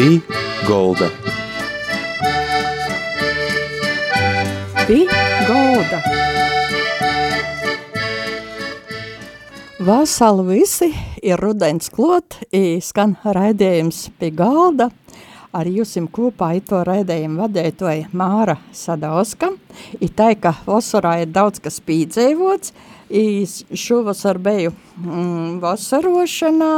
Pī 0.00 0.14
Golda. 0.64 1.10
Pī 4.88 5.02
Golda. 5.44 5.98
Vasali 9.84 10.46
visi 10.48 10.88
ir 11.20 11.36
rudens 11.36 11.92
klot, 11.92 12.38
skan 12.80 13.18
raidījums 13.20 14.06
pie 14.16 14.32
galda. 14.32 14.88
Ar 15.52 15.68
jums 15.68 15.92
kopā 16.16 16.54
ir 16.56 16.64
to 16.64 16.80
raidījumu 16.80 17.44
vadītoja 17.44 18.08
Māra 18.16 18.56
Sadauska. 18.72 19.52
Ir 20.00 20.16
tā, 20.16 20.32
ka 20.32 20.56
vasarā 20.64 21.18
ir 21.26 21.28
daudz 21.36 21.60
kas 21.60 21.76
pīdzēvots. 21.84 22.72
Šovasar 23.76 24.40
biju 24.40 24.72
mm, 24.96 25.60
vasarošanā, 25.60 26.74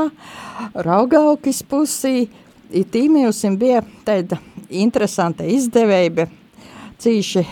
Raugaukis 0.74 1.62
pusī. 1.62 2.32
Ir 2.72 2.86
tīmījusim 2.88 3.58
bija 3.60 3.82
tāda 4.06 4.38
interesanta 4.72 5.44
izdevība, 5.44 6.24
cīši 7.02 7.42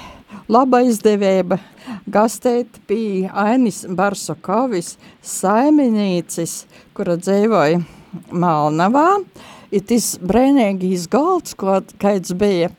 laba 0.48 0.80
izdevība, 0.88 1.58
gastēt 2.10 2.80
pie 2.88 3.28
Ainis 3.28 3.82
Barsokovis 3.84 4.94
saiminīcis, 5.20 6.64
kura 6.96 7.18
dzīvoja 7.20 7.82
Malnavā. 8.32 9.20
Ir 9.70 9.84
tas 9.86 10.14
brēnīgīs 10.24 11.06
galds, 11.10 11.54
kāds 11.54 12.32
bija. 12.34 12.72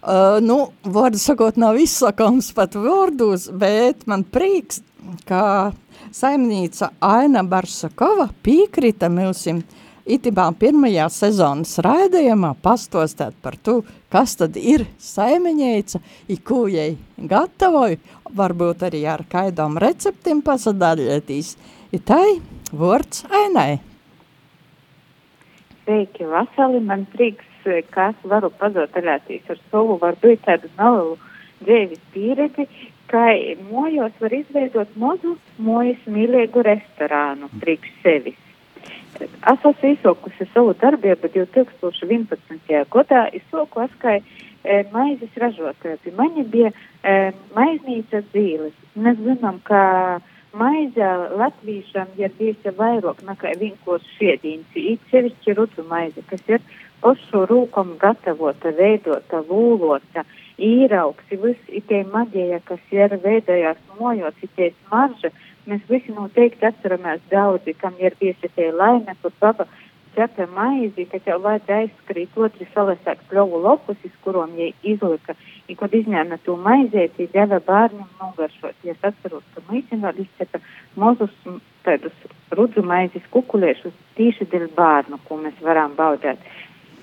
Uh, 0.00 0.38
nu, 0.40 0.70
vārdu 0.84 1.18
sakot, 1.20 1.58
nav 1.60 1.76
izsakams 1.80 2.52
pat 2.56 2.76
vārdus, 2.78 3.50
bet 3.52 4.06
man 4.08 4.22
prieks, 4.24 4.80
ka 5.28 5.72
saimnīca 6.14 6.92
Aina 7.04 7.42
Barsakova 7.44 8.30
piekrita 8.44 9.10
mūsim 9.12 9.60
itibā 10.06 10.46
pirmajā 10.58 11.08
sezonas 11.12 11.76
raidījumā 11.84 12.54
pastostāt 12.62 13.36
par 13.42 13.56
to, 13.56 13.80
kas 14.12 14.36
tad 14.40 14.56
ir 14.56 14.86
saimiņēca, 15.00 16.00
i 16.28 16.38
ko 16.38 16.64
jai 16.70 16.94
gatavoju, 17.18 18.00
varbūt 18.36 18.86
arī 18.88 19.04
ar 19.10 19.24
kaidām 19.30 19.78
receptiem 19.80 20.42
pasadaļotīs. 20.46 21.54
I 21.92 21.98
tai 21.98 22.40
vārds 22.72 23.24
Ainai. 23.30 23.80
Sveiki, 25.84 26.26
Vasali, 26.30 26.80
man 26.86 27.06
prieks, 27.10 27.46
ka 27.90 28.10
es 28.12 28.28
varu 28.30 28.52
padotaļāties 28.60 29.50
ar 29.50 29.58
savu, 29.72 29.98
varbūt 30.02 30.44
tādu 30.46 30.70
nelielu 30.78 31.16
dzīves 31.64 32.04
pieredzi, 32.14 32.66
kā 33.10 33.24
mojos 33.70 34.14
var 34.22 34.36
izveidot 34.36 34.94
mazu 34.96 35.34
mojas 35.58 36.06
mīlīgu 36.06 36.62
restorānu 36.64 37.50
priekš 37.60 37.90
sevis. 38.04 38.38
Esmu 39.20 39.74
izsaukusi 39.92 40.46
savu 40.54 40.74
darbību 40.80 41.28
2011. 41.34 42.84
gadā. 42.94 43.22
Soku 43.50 43.82
askai 43.84 44.18
e, 44.20 44.82
maizes 44.92 45.36
ražotāju. 45.42 45.98
Pie 46.04 46.12
mani 46.16 46.44
bija 46.44 46.72
e, 46.72 47.32
maiznīca 47.56 48.22
dzīves. 48.32 48.76
Mēs 48.96 49.20
zinām, 49.24 49.60
ka 49.64 49.82
maize 50.56 51.10
latviešam 51.40 52.12
ir 52.18 52.32
bijusi 52.38 52.74
vairāk 52.78 53.24
nekā 53.26 53.54
vienkārši 53.60 54.16
šiedīns. 54.18 54.78
It 54.94 55.12
sevišķi 55.12 55.56
rudu 55.58 55.84
maize, 55.90 56.24
kas 56.30 56.42
ir 56.48 56.64
pašu 57.04 57.44
rūkom 57.50 57.96
gatavota, 58.00 58.72
veidota, 58.76 59.44
lūlota, 59.48 60.24
īrauksi, 60.60 61.38
viss 61.40 61.76
itie 61.80 62.02
maģija, 62.12 62.60
kas 62.68 62.82
ir 62.92 63.16
veidojās 63.22 63.80
mojot, 64.00 64.36
itie 64.44 64.72
smarža. 64.84 65.32
Mēs 65.68 65.84
visi 65.90 66.14
noteikti 66.16 66.66
atceramies 66.66 67.20
daudzi, 67.30 67.74
kam 67.76 67.98
ir 68.00 68.16
bijusi 68.20 68.48
tie 68.56 68.70
laime, 68.72 69.14
kur 69.22 69.32
papa 69.42 69.66
cepta 70.14 70.46
maizi, 70.54 71.06
ka 71.10 71.20
jau 71.26 71.38
vajadzēja 71.44 71.86
aizskrīt 71.86 72.38
otri 72.46 72.66
salasāk 72.74 73.20
pļovu 73.30 73.60
lopus, 73.64 73.98
iz 74.04 74.14
kurām 74.24 74.56
jai 74.58 74.72
izlika. 74.82 75.36
I, 75.70 75.76
kad 75.78 75.94
izņēma 75.94 76.40
to 76.44 76.56
maizēti, 76.58 77.28
deva 77.34 77.60
bērnam 77.66 78.08
nogaršot. 78.22 78.78
Ja 78.86 78.96
atceros, 79.06 79.44
ka 79.54 79.62
mīsim 79.68 80.02
vēl 80.02 80.24
izcepa 80.24 80.62
mazus 80.98 81.34
tādus 81.86 82.16
rudzu 82.56 82.82
maizes 82.86 83.28
kukulēšus 83.34 83.94
tīši 84.18 84.48
dēļ 84.50 84.66
bērnu, 84.76 85.20
ko 85.28 85.38
mēs 85.44 85.62
varam 85.64 85.94
baudēt. 85.98 86.42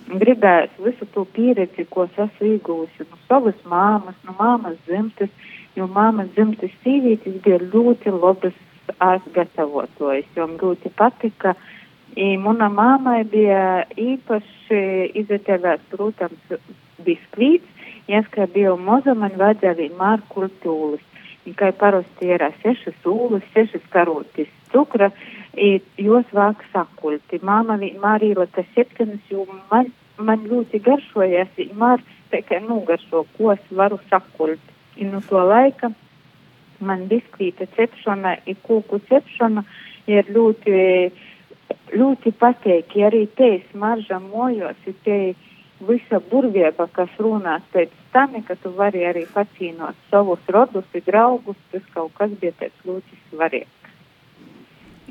Gribētu 0.07 0.85
visu 0.85 1.07
to 1.13 1.25
pieredzi, 1.35 1.83
ko 1.91 2.05
es 2.07 2.19
esmu 2.25 2.53
iegūsi 2.53 3.07
no 3.07 3.17
savas 3.27 3.57
māmas, 3.67 4.15
no 4.27 4.35
māmas 4.39 4.77
dzimtes, 4.85 5.31
jo 5.77 5.88
māmas 5.93 6.31
dzimtes 6.35 6.73
sīvītis 6.83 7.41
bija 7.45 7.61
ļoti 7.61 8.13
labas 8.15 8.55
gatavotojas, 9.35 10.25
jo 10.35 10.47
ļoti 10.57 10.91
patika. 10.97 11.55
I 12.17 12.38
mana 12.41 12.69
māmai 12.73 13.21
bija 13.29 13.85
īpaši 13.93 14.79
izvērtēts, 15.21 15.89
protams, 15.91 16.55
biskvīts, 17.05 17.67
ja 18.09 18.23
es 18.23 18.29
kā 18.33 18.47
biju 18.49 18.77
maza, 18.81 19.13
man 19.13 19.35
vajadzēja 19.38 19.77
vienmēr 19.83 20.23
kultūras. 20.33 21.03
Kā 21.55 21.69
parasti 21.71 22.27
ir 22.27 22.41
sešas 22.59 23.05
ūlas, 23.07 23.45
sešas 23.53 23.85
karotes 23.94 24.49
cukra, 24.73 25.11
jos 25.55 26.33
vāk 26.35 26.63
sakulti. 26.73 27.39
Māma 27.39 27.77
vienmēr 27.79 28.25
ielika 28.33 28.65
septiņas, 28.73 29.29
jo 29.31 29.45
man, 29.71 29.94
man 30.19 30.44
ļoti 30.49 30.81
garšojas, 30.83 31.53
vienmēr 31.55 32.03
tā 32.33 32.41
kā 32.49 32.59
nugaršo, 32.65 33.23
ko 33.38 33.53
es 33.53 33.71
varu 33.71 34.01
sakult. 34.09 34.73
No 34.99 35.21
to 35.29 35.41
laika 35.45 35.91
man 36.79 37.07
biskvīta 37.09 37.67
cepšana, 37.75 38.37
kūku 38.65 38.99
cepšana 39.09 39.63
ir 40.09 40.29
ļoti, 40.33 40.77
ļoti 41.97 42.33
pateiki. 42.39 43.03
Arī 43.05 43.25
te 43.37 43.51
smarža 43.71 44.19
mojos, 44.23 44.77
ir 44.89 44.97
te 45.05 45.17
visa 45.87 46.19
burvieba, 46.31 46.87
kas 46.93 47.09
runās 47.21 47.65
pēc 47.73 47.93
tam, 48.13 48.37
ka 48.47 48.55
tu 48.61 48.71
vari 48.77 49.05
arī 49.05 49.25
pacīnot 49.33 49.97
savus 50.11 50.41
rodus, 50.53 50.85
draugus, 51.05 51.57
tas 51.71 51.85
kaut 51.93 52.15
kas 52.17 52.33
bija 52.41 52.55
pēc 52.61 52.85
ļoti 52.87 53.19
svarīgs. 53.29 53.73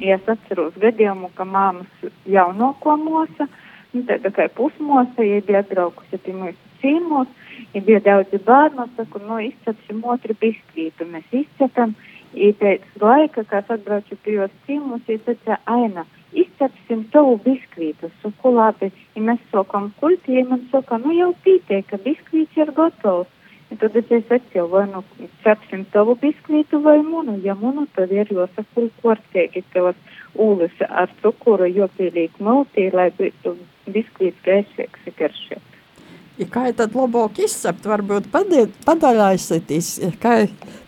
Ja 0.03 0.19
es 0.19 0.27
atceros 0.29 0.75
gadījumu, 0.77 1.31
ka 1.37 1.47
māmas 1.49 2.11
jaunoko 2.29 2.97
mosa, 3.01 3.47
nu, 3.95 4.03
tāda 4.09 4.33
kā 4.35 4.49
pusmosa, 4.53 5.25
ja 5.25 5.41
bija 5.47 5.63
atbraukusi 5.65 6.21
pie 6.21 6.35
mūsu 6.37 6.75
cīmos, 6.83 7.31
ja 7.75 7.83
bija 7.89 8.01
daudzi 8.05 8.41
bērni, 8.47 8.87
saku, 8.97 9.23
nu, 9.29 9.39
izcepsim 9.49 10.03
otru 10.15 10.37
biskvītu, 10.41 11.09
mēs 11.13 11.33
izcepam, 11.43 11.95
ja 12.35 12.53
pēc 12.61 12.85
laika, 13.03 13.45
kad 13.51 13.71
atbraucu 13.77 14.19
pie 14.25 14.39
jos 14.39 14.55
cīmos, 14.67 15.05
ja 15.09 15.19
teica, 15.29 15.61
aina, 15.77 16.07
izcepsim 16.33 17.07
tavu 17.15 17.39
biskvītu, 17.45 18.11
saku, 18.23 18.53
labi, 18.59 18.91
ja 19.15 19.25
mēs 19.31 19.41
sokam 19.53 19.93
kulti, 20.01 20.37
ja 20.39 20.45
man 20.49 20.67
saka, 20.73 21.01
nu, 21.05 21.15
jau 21.17 21.33
pītē, 21.47 21.83
ka 21.91 22.01
biskvīts 22.05 22.63
ir 22.63 22.75
gatavs. 22.77 23.33
Ja 23.67 23.77
tad 23.81 23.97
es 23.99 24.29
atceru, 24.31 24.69
vai 24.71 24.85
nu 24.87 25.01
cepsim 25.43 25.81
tavu 25.91 26.15
biskvītu 26.23 26.79
vai 26.85 27.01
munu. 27.03 27.35
Ja 27.43 27.57
munu, 27.59 27.89
tad 27.97 28.13
ir 28.15 28.31
jāsaka 28.31 28.85
kārtīgi 29.03 29.65
tavas 29.75 29.99
ūles 30.39 30.85
ar 30.87 31.11
cukuru, 31.23 31.67
jo 31.67 31.89
pielīk 31.99 32.39
maltī, 32.39 32.87
lai 32.95 33.09
būtu 33.19 33.57
biskvīts 33.91 34.45
gaisīgs 34.47 35.11
garšīgs. 35.19 35.76
Ja 36.37 36.47
kā 36.53 36.67
tad 36.77 36.93
labāk 36.93 37.39
izcept, 37.41 37.87
varbūt 37.89 38.27
padaļāsitīs, 38.85 39.89
kā 40.21 40.35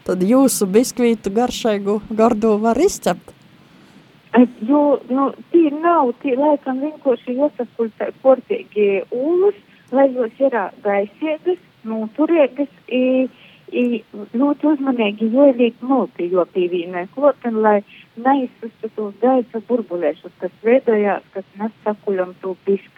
tad 0.04 0.25
jūsu 0.25 0.69
biskvītu 0.69 1.32
garšīgu 1.32 2.00
gardu 2.19 2.59
var 2.60 2.76
izcept? 2.84 3.32
Jo, 4.69 4.98
nu, 5.09 5.31
tī 5.53 5.70
nav, 5.72 6.12
tī 6.22 6.34
laikam 6.36 6.82
vienkārši 6.84 7.38
jāsakultē 7.38 8.10
kārtīgi 8.20 8.88
ūles, 9.09 9.56
lai 9.97 10.04
jūs 10.12 10.42
ir 10.44 10.56
gaisīgas, 10.84 11.62
noturīgas, 11.88 12.69
i, 12.92 13.25
i 13.72 13.86
ļoti 14.36 14.69
uzmanīgi 14.75 15.30
jāieliek 15.32 15.80
multi, 15.80 16.28
jo 16.28 16.44
pīvīnē 16.53 17.06
kloten, 17.16 17.62
lai 17.65 17.80
neizsustu 18.20 18.92
tos 19.00 19.16
gaisa 19.25 19.65
burbulēšus, 19.70 20.36
kas 20.44 20.53
veidojās, 20.60 21.25
kas 21.32 21.48
mēs 21.56 21.75
sakuļam 21.89 22.36
to 22.44 22.53
biskvītu. 22.68 22.97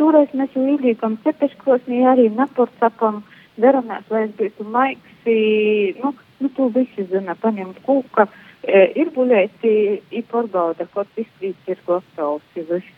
I 0.00 0.02
toreiz 0.02 0.30
mēs 0.32 0.54
jau 0.56 0.62
ieliekam 0.64 1.18
cepeškrosnī 1.20 1.98
arī 2.08 2.30
naporcapam, 2.32 3.18
daramies, 3.60 4.06
lai 4.08 4.22
es 4.24 4.30
būtu 4.38 4.64
maigs, 4.72 5.26
i, 5.28 5.92
nu, 6.00 6.14
nu, 6.40 6.48
to 6.56 6.68
visi 6.72 7.04
zina, 7.10 7.34
paņem 7.36 7.74
kūka, 7.84 8.24
e, 8.64 8.80
ir 8.96 9.10
buļēti, 9.12 9.72
i 10.16 10.22
pārbauda, 10.30 10.86
kaut 10.94 11.10
biskvīts 11.18 11.68
ir 11.68 11.82
gatavs, 11.84 12.46
i 12.56 12.64
viss. 12.70 12.96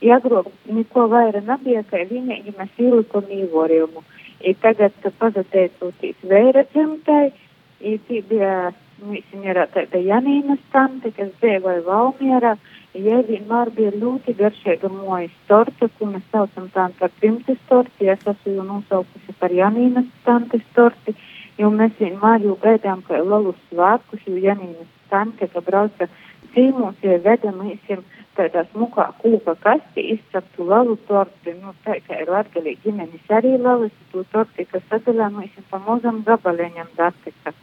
Ja 0.00 0.16
agrāk 0.16 0.48
neko 0.64 1.04
vairāk 1.12 1.44
nebija, 1.44 1.82
kā 1.90 2.00
vienīgi 2.08 2.54
mēs 2.56 2.72
ielikām 2.80 3.28
īvorījumu. 3.42 4.00
I 4.48 4.54
tagad, 4.64 4.96
pateicoties 5.20 6.24
vēra 6.24 6.64
dzimtai, 6.70 7.34
tī 7.82 8.22
bija, 8.30 8.72
viņam 9.02 9.44
ir 9.44 9.60
tāda 9.76 10.00
Janīnas 10.00 10.64
tante, 10.72 11.12
kas 11.12 11.36
dzīvoja 11.42 11.84
Valmierā, 11.84 12.54
ja 12.94 13.20
vienmēr 13.26 13.70
bija 13.74 13.92
ļoti 13.98 14.34
garšīga 14.38 14.88
mojas 14.92 15.34
torte, 15.48 15.88
ko 15.98 16.08
mēs 16.12 16.26
saucam 16.32 16.68
tā 16.74 16.88
par 16.98 17.10
dzimtes 17.18 17.58
torti, 17.68 18.08
es 18.08 18.22
esmu 18.22 18.58
jau 18.58 18.66
nosaukusi 18.68 19.34
par 19.40 19.50
Janīnas 19.50 20.10
tantes 20.24 20.62
torti, 20.74 21.16
jo 21.58 21.70
mēs 21.70 21.96
vienmēr 21.98 22.46
jau 22.46 22.58
gaidām, 22.62 23.02
ka 23.08 23.18
lielus 23.18 23.58
svētkus, 23.70 24.22
jo 24.26 24.38
Janīnas 24.38 24.90
tante, 25.10 25.48
ka 25.50 25.60
brauca 25.60 26.08
cīmos, 26.54 26.94
ja 27.02 27.18
vedam, 27.24 27.60
īsim, 27.66 28.04
tādā 28.38 28.64
smukā 28.70 29.10
kūka 29.22 29.56
kasti 29.62 30.06
izceptu 30.14 30.66
lalu 30.70 30.96
torti, 31.08 31.54
nu, 31.60 31.74
tā 31.86 31.98
kā 32.06 32.22
ir 32.22 32.30
latgalīgi 32.30 32.88
ģimenis 32.88 33.30
arī 33.38 33.56
lalis, 33.58 33.94
to 34.12 34.24
torti, 34.32 34.66
kas 34.70 34.86
sadalāmosim 34.90 35.66
pa 35.70 35.82
mazam 35.86 36.22
gabaliņam 36.26 36.90
datika. 36.98 37.54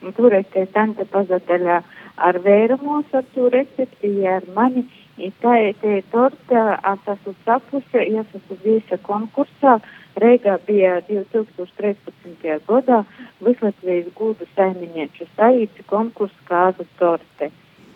Un 0.00 0.14
toreiz 0.16 0.46
te 0.54 0.64
tante 0.74 1.04
pazadaļā 1.12 1.80
ar 2.28 2.38
vērumos 2.44 3.14
ar 3.16 3.24
to 3.34 3.48
recepti, 3.52 4.10
ar 4.26 4.46
mani, 4.56 4.86
i 5.20 5.28
tā 5.42 5.56
te 5.80 6.00
torta, 6.12 6.62
es 6.92 7.08
esmu 7.14 7.34
sapusi, 7.44 8.04
es 8.20 8.36
esmu 8.38 8.60
bijusi 8.64 9.00
konkursā, 9.08 9.80
Reigā 10.20 10.56
bija 10.66 10.96
2013. 11.06 12.56
gadā 12.66 13.04
Vislatvijas 13.46 14.08
gūdu 14.18 14.48
saimnieču 14.56 15.28
saīci 15.36 15.84
konkursu 15.86 16.48
kāzu 16.48 16.86
torte. 16.98 17.50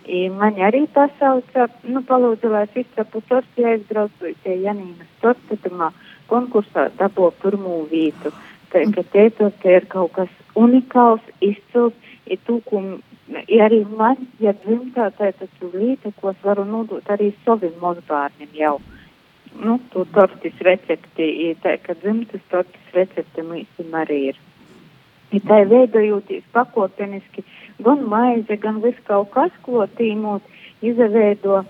I 0.07 0.29
mani 0.29 0.63
arī 0.63 0.85
pasauca, 0.95 1.67
nu, 1.89 2.05
palūdzu, 2.07 2.51
lai 2.53 2.65
es 2.69 2.77
izcapu 2.85 3.23
torti, 3.29 3.65
aizbraucu 3.65 4.35
pie 4.45 4.57
Janīnas 4.63 5.11
tortetumā 5.23 5.91
konkursā 6.31 6.91
dabo 7.01 7.31
pirmo 7.43 7.83
vītu. 7.91 8.33
Tā, 8.75 8.83
ka 8.95 9.05
tie 9.15 9.29
torti 9.39 9.71
ir 9.71 9.87
kaut 9.93 10.17
kas 10.17 10.31
unikāls, 10.59 11.23
izcils, 11.39 11.95
ir 12.27 12.41
tūkum, 12.49 12.97
ir 13.47 13.63
arī 13.63 13.85
man, 13.87 14.27
ja 14.43 14.55
dzimtā, 14.65 15.13
tā 15.15 15.31
ir 15.31 15.39
tas 15.39 15.71
līte, 15.75 16.11
ko 16.19 16.33
es 16.35 16.43
varu 16.43 16.67
nodot 16.67 17.15
arī 17.15 17.31
saviem 17.45 17.77
mazbārniem 17.83 18.51
jau 18.59 18.81
nu, 19.61 19.79
to 19.93 20.05
tortis 20.15 20.59
recepti, 20.67 21.27
ir 21.47 21.59
tā, 21.63 21.77
ka 21.83 21.95
dzimtas 22.01 22.43
tortis 22.51 22.97
recepti 22.97 23.45
mums 23.47 23.95
arī 24.03 24.19
ir. 24.33 24.41
Ir 25.35 25.43
tā 25.49 25.61
veidojoties 25.71 26.45
pakoteniski, 26.55 27.45
gan 27.87 28.05
maize, 28.11 28.59
gan 28.61 28.81
viss 28.83 29.07
kaut 29.09 29.31
kas, 29.35 29.55
ko 29.63 29.87
tīmot, 29.99 30.43
izveido 30.83 31.63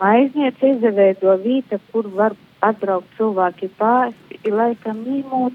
maizniece, 0.00 0.72
izveido 0.74 1.36
vīta, 1.44 1.78
kur 1.92 2.08
var 2.16 2.36
atbraukt 2.64 3.12
cilvēki 3.18 3.70
pāri, 3.78 4.14
laikam 4.50 5.00
mīmot, 5.04 5.54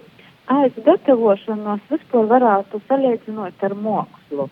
aiz 0.52 0.76
gatavošanos 0.84 1.80
vispār 1.90 2.28
varētu 2.34 2.82
salīdzinot 2.88 3.64
ar 3.68 3.74
mākslu. 3.86 4.50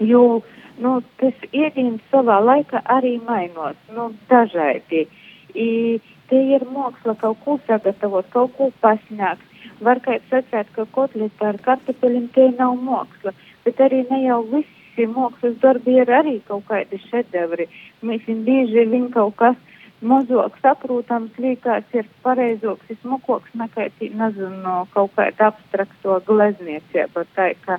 Jo 0.00 0.40
nu, 0.80 0.94
tas 1.20 1.44
iedīns 1.52 2.00
savā 2.10 2.40
laikā 2.40 2.80
arī 2.96 3.18
mainos, 3.28 3.76
nu, 3.92 4.08
dažādi. 4.32 5.04
I, 5.52 6.00
te 6.30 6.40
ir 6.56 6.64
māksla 6.72 7.16
kaut 7.20 7.44
ko 7.44 7.58
sagatavot, 7.66 8.26
kaut 8.32 8.56
ko 8.56 8.70
pasniegt. 8.80 9.44
Var 9.84 10.00
kā 10.04 10.16
sacīt, 10.30 10.68
ka 10.76 10.86
kotleta 10.94 11.52
ar 11.52 11.58
kartupeļiem 11.64 12.28
te 12.34 12.48
nav 12.56 12.76
māksla, 12.84 13.32
bet 13.64 13.80
arī 13.84 14.04
ne 14.08 14.24
jau 14.24 14.42
viss 14.48 14.79
šie 14.94 15.06
mākslas 15.10 15.58
darbi 15.62 15.96
ir 16.00 16.10
arī 16.12 16.38
kaut 16.48 16.66
kādi 16.68 17.00
šedevri. 17.08 17.68
Mēs 18.02 18.24
viņam 18.26 18.46
bieži 18.46 18.86
vien 18.90 19.08
kaut 19.14 19.36
kas 19.40 19.58
mazāk 20.00 20.56
saprotams, 20.62 21.36
liekas, 21.38 21.84
ir 21.92 22.08
pareizoks, 22.24 22.88
ir 22.88 22.98
smukoks 23.02 23.52
nekā, 23.60 23.90
nezinu, 24.00 24.76
kaut 24.94 25.12
kāda 25.16 25.50
abstrakto 25.50 26.20
glezniecība. 26.28 27.26
Tā 27.36 27.52
kā 27.66 27.78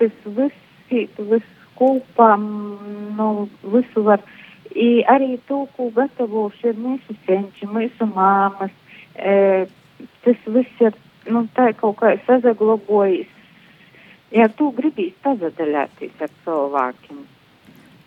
tas 0.00 0.14
viss, 0.24 0.62
viss 0.90 1.56
kopā, 1.80 2.34
nu, 3.18 3.48
visu 3.74 4.04
var. 4.06 4.24
I 4.70 5.02
arī 5.10 5.34
to, 5.48 5.64
ko 5.76 5.90
gatavoši 5.96 6.70
ir 6.70 6.78
mūsu 6.78 7.16
senči, 7.26 7.66
mūsu 7.66 8.06
māmas, 8.14 8.72
e, 9.18 9.66
tas 10.24 10.48
viss 10.54 10.84
ir, 10.86 10.96
nu, 11.28 11.44
tā 11.56 11.72
kaut 11.80 11.98
kā 12.00 12.14
sazaglabojis 12.28 13.39
ja 14.34 14.48
tu 14.56 14.70
gribīs 14.76 15.14
pazadaļāties 15.24 16.24
ar 16.24 16.32
cilvēkiem. 16.44 17.20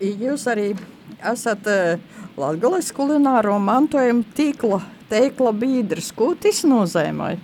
Jūs 0.04 0.48
arī 0.50 0.72
esat 1.22 1.68
uh, 1.70 2.02
Latvijas 2.36 2.90
kulināro 2.92 3.56
mantojuma 3.62 4.26
tīkla 4.34 4.82
teikla 5.08 5.52
biedrs. 5.52 6.12
Ko 6.16 6.32
tas 6.40 6.62
nozīmē? 6.68 7.34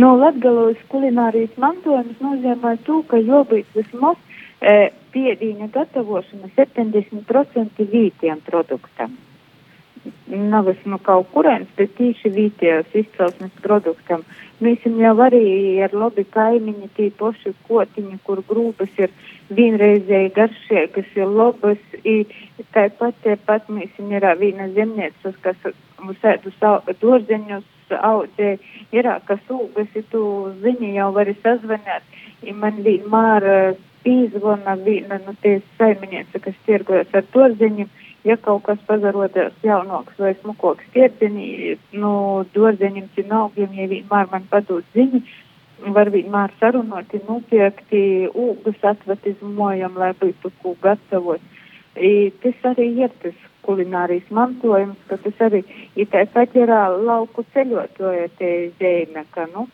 No 0.00 0.14
Latvijas 0.18 0.80
kulinārijas 0.92 1.56
mantojums 1.58 2.20
nozīmē 2.22 2.76
to, 2.86 3.00
ka 3.10 3.18
jābūt 3.18 3.74
vismaz 3.74 4.20
e, 4.60 4.92
piedīņa 5.14 5.66
gatavošana 5.74 6.52
70% 6.56 7.88
vītiem 7.94 8.44
produktam. 8.46 9.16
Nav 10.30 10.68
es 10.70 10.78
no 10.88 10.96
kaut 11.04 11.26
kurienes, 11.34 11.68
bet 11.76 11.90
tīši 11.98 12.30
vītējos 12.32 12.94
izcelsmes 13.02 13.52
produktam. 13.64 14.22
Mēs 14.64 14.84
jau 14.84 15.12
arī 15.24 15.42
ar 15.84 15.92
labi 15.96 16.24
kaimiņi, 16.36 16.88
tī 16.96 17.10
poši 17.18 17.52
kotiņi, 17.68 18.16
kur 18.24 18.40
grūpas 18.48 18.94
ir 19.00 19.12
vienreizēji 19.58 20.32
garšie, 20.36 20.86
kas 20.94 21.10
ir 21.18 21.28
labas. 21.28 21.82
Tāpat, 22.76 23.20
tāpat 23.26 23.68
mēs 23.68 24.00
ir 24.00 24.26
viena 24.40 24.70
zemnieces, 24.72 25.36
kas 25.44 25.68
mums 26.00 26.24
ēdu 26.32 26.54
dārzeņus 26.62 27.68
audzē, 27.90 28.56
ir, 28.94 29.08
kas 29.26 29.40
ūgas, 29.50 29.88
ir 29.98 30.04
tu 30.12 30.22
ziņi 30.62 30.94
jau 30.96 31.10
vari 31.16 31.36
sazvanīt. 31.42 32.06
I 32.46 32.54
man 32.56 32.80
vienmēr 32.84 33.76
pīzvana 34.04 34.76
viena 34.84 35.18
no 35.20 35.32
nu, 35.32 35.36
ties 35.42 35.64
saimniece, 35.78 36.40
kas 36.40 36.56
tirgojas 36.66 37.10
ar 37.12 37.26
dārzeņiem 37.34 37.90
ja 38.24 38.36
kaut 38.40 38.64
kas 38.66 38.80
pazarodās 38.88 39.54
jaunāks 39.64 40.18
vai 40.20 40.34
smukoks 40.40 40.88
ķerdenī, 40.94 41.76
nu, 41.92 42.12
dārzeņiem, 42.54 43.08
cim 43.16 43.32
augiem, 43.36 43.72
ja 43.78 43.88
vienmēr 43.90 44.28
man 44.32 44.48
padod 44.50 44.84
ziņu, 44.96 45.22
var 45.96 46.10
vienmēr 46.12 46.52
sarunot, 46.60 47.14
nopirkti 47.28 48.02
ūgas 48.28 48.84
atvatizmojam, 48.92 49.96
lai 49.96 50.12
būtu 50.20 50.52
ko 50.62 50.76
gatavot. 50.82 51.40
I, 51.96 52.30
tas 52.42 52.66
arī 52.70 52.86
ir 53.02 53.12
tas 53.22 53.36
kulinārijas 53.66 54.28
mantojums, 54.30 55.00
ka 55.08 55.18
tas 55.24 55.40
arī 55.48 55.64
ir 55.98 56.08
tā 56.12 56.22
paģerā 56.34 56.84
lauku 57.00 57.44
ceļotoja 57.54 58.28
te 58.38 58.50
zēme, 58.78 59.24
ka, 59.34 59.48
nu, 59.54 59.66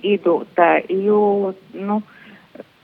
idūtā, 0.00 0.70
jo, 0.88 1.52
nu, 1.74 2.00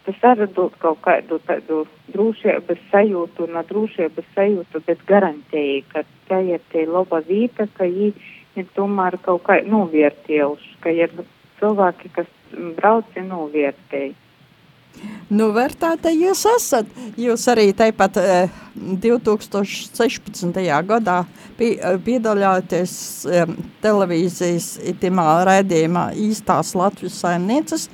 tas 0.09 0.23
arī 0.31 0.47
dod 0.57 0.77
kaut 0.81 1.03
kādu 1.05 1.37
tādu 1.45 1.83
drošības 2.15 2.81
sajūtu, 2.93 3.45
un 3.45 3.61
drošības 3.71 4.31
sajūtu, 4.35 4.81
bet 4.87 5.03
garantēja, 5.11 5.83
ka 5.93 6.05
tā 6.31 6.41
ir 6.49 6.63
te 6.73 6.87
laba 6.89 7.21
vīta, 7.27 7.69
ka 7.77 7.85
viņi 7.85 8.15
ir 8.57 8.71
tomēr 8.77 9.19
kaut 9.27 9.45
kā 9.45 9.59
novērtējuši, 9.69 10.73
ka 10.81 10.95
ir 10.97 11.13
cilvēki, 11.61 12.15
kas 12.17 12.33
brauc 12.79 13.21
un 13.21 13.29
novērtēja. 13.35 14.17
Nu, 15.29 15.51
vērtētāji 15.53 16.23
jūs 16.25 16.45
esat. 16.55 16.89
Jūs 17.21 17.43
arī 17.53 17.67
tāpat 17.77 18.17
eh, 18.23 18.55
2016. 18.75 20.61
gadā 20.89 21.19
pie, 21.59 21.75
piedalījāties 22.05 22.95
eh, 23.29 23.51
televīzijas 23.85 24.79
itimā 24.95 25.27
raidījumā 25.49 26.11
īstās 26.29 26.73
Latvijas 26.79 27.21
saimnieces 27.25 27.89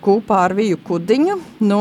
kopā 0.00 0.44
ar 0.46 0.54
Viju 0.56 0.78
Kudiņu, 0.84 1.38
nu, 1.64 1.80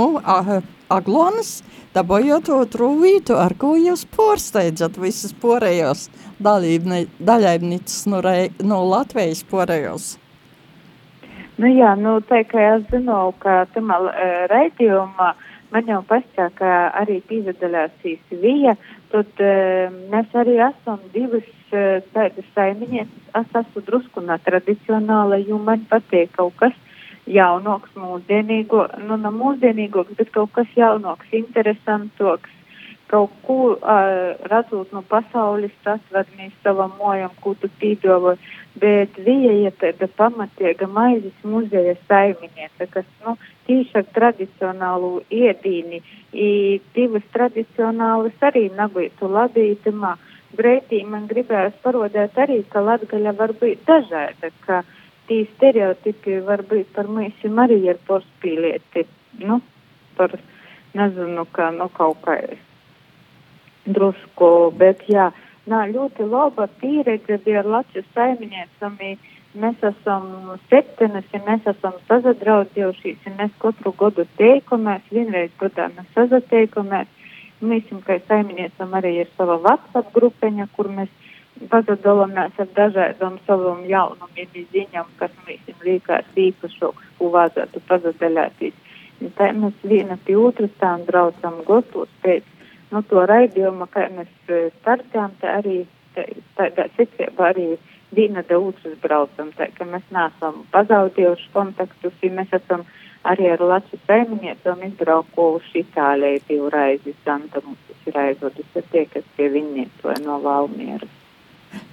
Aglonas, 0.91 1.61
dabojot 1.95 2.49
otru 2.53 2.89
vītu, 2.99 3.37
ar 3.39 3.55
ko 3.59 3.73
jūs 3.79 4.03
porsteidzat 4.13 4.99
visas 4.99 5.33
porējos 5.41 6.09
daļaibnīcas 6.43 8.03
no, 8.11 8.19
no 8.63 8.83
Latvijas 8.89 9.43
porējos. 9.49 10.13
Nu 11.61 11.69
jā, 11.69 11.91
nu 11.99 12.17
tā 12.25 12.41
kā 12.49 12.61
es 12.75 12.85
zinu, 12.89 13.17
ka 13.43 13.63
tamā 13.75 13.99
uh, 14.07 14.13
raidījumā 14.49 15.33
man 15.73 15.89
jau 15.89 15.99
pastāv, 16.09 16.53
ka 16.57 16.69
arī 17.01 17.19
piedalās 17.29 17.93
Vija, 18.31 18.73
tad 19.11 19.41
uh, 19.41 19.93
mēs 20.09 20.33
arī 20.33 20.57
esam 20.65 20.97
divas 21.13 21.45
uh, 21.73 22.01
tādas 22.15 22.49
saiminieces. 22.55 23.29
Es 23.37 23.53
esmu 23.61 23.85
drusku 23.85 24.25
netradicionāla, 24.25 25.43
jo 25.45 25.61
man 25.61 25.85
patīk 25.89 26.33
kaut 26.37 26.57
kas 26.57 26.73
jaunoks, 27.29 27.93
mūsdienīgo, 27.95 28.87
nu, 29.05 29.17
ne 29.21 29.31
mūsdienīgoks, 29.37 30.17
bet 30.17 30.33
kaut 30.33 30.51
kas 30.57 30.73
jaunoks, 30.75 31.29
interesantoks 31.37 32.62
kaut 33.13 33.33
ko 33.45 33.57
uh, 33.75 34.33
redzot 34.49 34.93
no 34.95 35.03
pasaules, 35.05 35.73
tas 35.85 36.01
vadnīs 36.13 36.53
savam 36.65 36.95
mojam, 36.97 37.33
ko 37.43 37.53
tu 37.61 37.69
pīdavo, 37.81 38.33
bet 38.81 39.19
viņa 39.27 39.53
ir 39.59 39.75
tāda 39.81 40.09
pamatīga 40.17 40.87
maizes 40.89 41.45
muzeja 41.45 41.93
saimniece, 42.07 42.87
kas, 42.95 43.05
nu, 43.25 43.35
tīši 43.67 43.99
ar 44.01 44.09
tradicionālu 44.17 45.11
iedīni, 45.29 46.01
i 46.33 46.49
divas 46.97 47.27
tradicionālas 47.37 48.47
arī 48.49 48.65
nagūtu 48.81 49.29
labītumā. 49.37 50.15
Breitī 50.57 51.03
man 51.09 51.29
gribējās 51.29 51.77
parodēt 51.85 52.35
arī, 52.41 52.59
ka 52.69 52.81
Latgaļa 52.81 53.37
var 53.37 53.53
būt 53.61 53.87
dažāda, 53.89 54.49
ka 54.65 54.81
tī 55.29 55.43
stereotipi 55.53 56.41
var 56.49 56.65
būt 56.69 56.93
par 56.97 57.09
mūsim 57.09 57.61
arī 57.61 57.79
ir 57.87 58.01
porspīlieti, 58.09 59.07
nu, 59.45 59.61
par, 60.17 60.37
nezinu, 60.97 61.45
ka, 61.53 61.71
nu, 61.77 61.89
kaut 61.93 62.21
kā 62.25 62.37
drusku, 63.85 64.71
bet 64.77 65.03
jā, 65.09 65.29
nā, 65.69 65.85
ļoti 65.91 66.27
laba 66.29 66.67
pieredze 66.81 67.39
bija 67.45 67.63
Latvijas 67.65 68.09
saimniecami. 68.15 69.17
Mēs 69.53 69.83
esam 69.85 70.55
septenes, 70.71 71.27
ja 71.29 71.39
mēs 71.45 71.67
esam 71.69 71.99
sazadraudzījušies, 72.07 73.19
ja 73.27 73.33
mēs 73.37 73.51
katru 73.61 73.91
gadu 73.99 74.25
teikamies, 74.39 75.03
vienreiz 75.13 75.51
gadā 75.59 75.91
mēs 75.93 76.09
sazateikamies. 76.15 77.11
Mēs, 77.63 77.91
kā 78.07 78.17
saimniecam, 78.27 78.95
arī 78.97 79.13
ir 79.21 79.29
sava 79.37 79.59
WhatsApp 79.61 80.09
grupeņa, 80.15 80.65
kur 80.75 80.89
mēs 80.91 81.11
padalāmies 81.69 82.57
ar 82.59 82.71
dažādām 82.75 83.37
savām 83.47 83.85
jaunumiem, 83.87 84.49
ziņām, 84.73 85.13
kas 85.19 85.31
mums 85.45 85.85
liekas 85.85 86.33
īpašāks, 86.47 87.13
ko 87.19 87.29
vajadzētu 87.35 87.83
padalīties. 87.87 88.81
Tā 89.37 89.51
mēs 89.55 89.85
viena 89.87 90.17
pie 90.25 90.35
otras 90.35 90.73
tā 90.81 90.95
un 90.97 91.05
braucam 91.07 91.61
gados 91.67 92.09
pēc 92.25 92.43
nu, 92.93 93.01
to 93.09 93.25
raidījumu, 93.29 93.89
kā 93.91 94.07
mēs 94.13 94.31
e, 94.47 94.67
startējām, 94.81 95.35
tā 95.41 95.57
arī 95.59 95.83
tādā 96.57 96.87
secībā 96.97 97.49
arī 97.53 97.73
viena 98.13 98.43
da 98.45 98.59
otras 98.61 98.97
braucam, 99.01 99.49
tā 99.57 99.69
ka 99.73 99.87
mēs 99.89 100.05
neesam 100.13 100.61
pazaudējuši 100.73 101.49
kontaktus, 101.53 102.13
ja 102.21 102.31
mēs 102.33 102.53
esam 102.53 102.85
arī 103.25 103.49
ar 103.53 103.63
Latvijas 103.63 104.05
saimniecām 104.07 104.83
izbraukojuši 104.89 105.83
Itālijai 105.85 106.41
divreiz, 106.47 107.07
Santa 107.25 107.63
mums 107.65 108.05
ir 108.05 108.19
aizvadus 108.19 108.77
attiekas 108.77 109.25
pie 109.37 109.49
viņiem 109.53 109.89
to 110.01 110.13
no 110.25 110.39
Valmieras. 110.43 111.19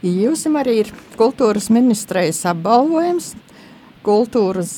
Jums 0.05 0.45
arī 0.61 0.83
ir 0.83 0.91
kultūras 1.17 1.71
ministrejas 1.73 2.43
apbalvojums, 2.51 3.33
kultūras 4.05 4.75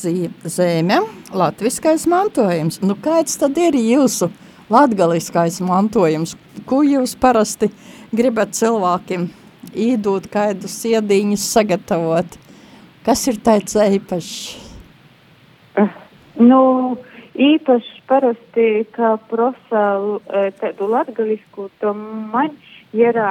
zeme, 0.46 1.00
latviskais 1.34 2.06
mantojums. 2.10 2.78
Nu, 2.82 2.94
kāds 2.94 3.38
tad 3.40 3.58
ir 3.58 3.78
jūsu 3.78 4.30
latgaliskais 4.72 5.60
mantojums, 5.64 6.34
ko 6.66 6.82
jūs 6.86 7.14
parasti 7.20 7.70
gribat 8.14 8.56
cilvēkiem 8.56 9.28
īdūt, 9.72 10.28
kādus 10.32 10.78
iedīņus 10.88 11.46
sagatavot? 11.54 12.38
Kas 13.06 13.26
ir 13.30 13.40
tāds 13.42 13.76
īpašs? 13.76 14.34
Nu, 16.40 16.62
īpaši 17.34 18.02
parasti, 18.08 18.66
kā 18.94 19.16
prosa 19.30 19.82
eh, 20.32 20.50
tādu 20.60 20.88
latgalisku, 20.90 21.68
to 21.80 21.92
man 21.94 22.54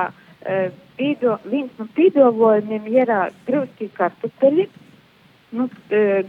uh, 0.10 0.70
pīdo, 0.98 1.38
viens 1.46 1.72
no 1.80 1.88
pīdovojumiem 1.96 2.88
ir 2.94 3.12
grūstī 3.48 3.90
kartupeļi, 3.98 4.68
nu, 5.56 5.68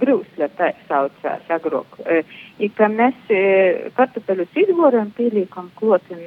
grūsļa 0.02 0.48
tā 0.58 0.72
saucās 0.88 1.48
agrāk. 1.54 1.96
I, 2.58 2.68
ka 2.76 2.88
mēs 2.92 3.32
kartupeļus 3.96 4.58
izvorām, 4.64 5.12
pieliekam 5.16 5.70
klotim, 5.78 6.20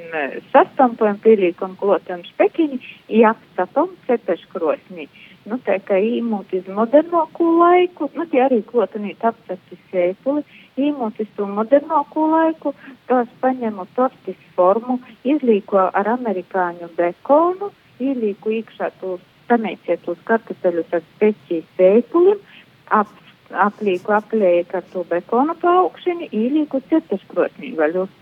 sastampojam, 0.52 1.20
pieliekam 1.24 1.76
klotim 1.80 2.24
špekiņi, 2.32 2.80
i 3.18 3.24
apcepam 3.28 3.92
cepeškrosnī. 4.08 5.08
Nu, 5.46 5.60
tā 5.62 5.76
kā 5.86 6.00
īmūt 6.02 6.56
iz 6.58 6.66
modernāko 6.74 7.46
laiku, 7.60 8.08
nu, 8.18 8.24
tie 8.32 8.40
arī 8.48 8.64
klotinīt 8.66 9.22
apcepti 9.28 9.78
sēpuli, 9.92 10.42
īmūt 10.88 11.20
iz 11.22 11.30
to 11.36 11.46
modernāko 11.46 12.26
laiku, 12.32 12.74
tās 13.06 13.30
paņemu 13.44 13.86
tortis 13.94 14.40
formu, 14.56 14.98
izlīko 15.22 15.86
ar 15.86 16.10
amerikāņu 16.16 16.90
bekonu, 16.98 17.70
ielīku 18.02 18.56
iekšā 18.58 18.90
tos 18.98 19.22
samēciet 19.46 20.02
tos 20.02 20.18
kartupeļus 20.26 20.94
ar 20.96 21.04
specijas 21.14 21.66
sēpulim, 21.78 22.40
ap, 22.90 23.10
aplīku 23.50 24.14
aplēju 24.16 24.66
ar 24.74 24.84
to 24.92 25.04
bekonu 25.10 25.54
plaukšanu, 25.62 26.28
īlīku 26.32 26.82
citas 26.90 27.22
krosnī, 27.30 27.72
vēl 27.78 28.02
uz, 28.04 28.12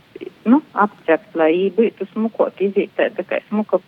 nu, 0.49 0.61
apcept, 0.73 1.35
lai 1.39 1.71
būtu 1.77 2.07
smukot, 2.13 2.61
izīt 2.61 2.95
tāda, 2.99 3.25
kā 3.29 3.41
smuka, 3.49 3.81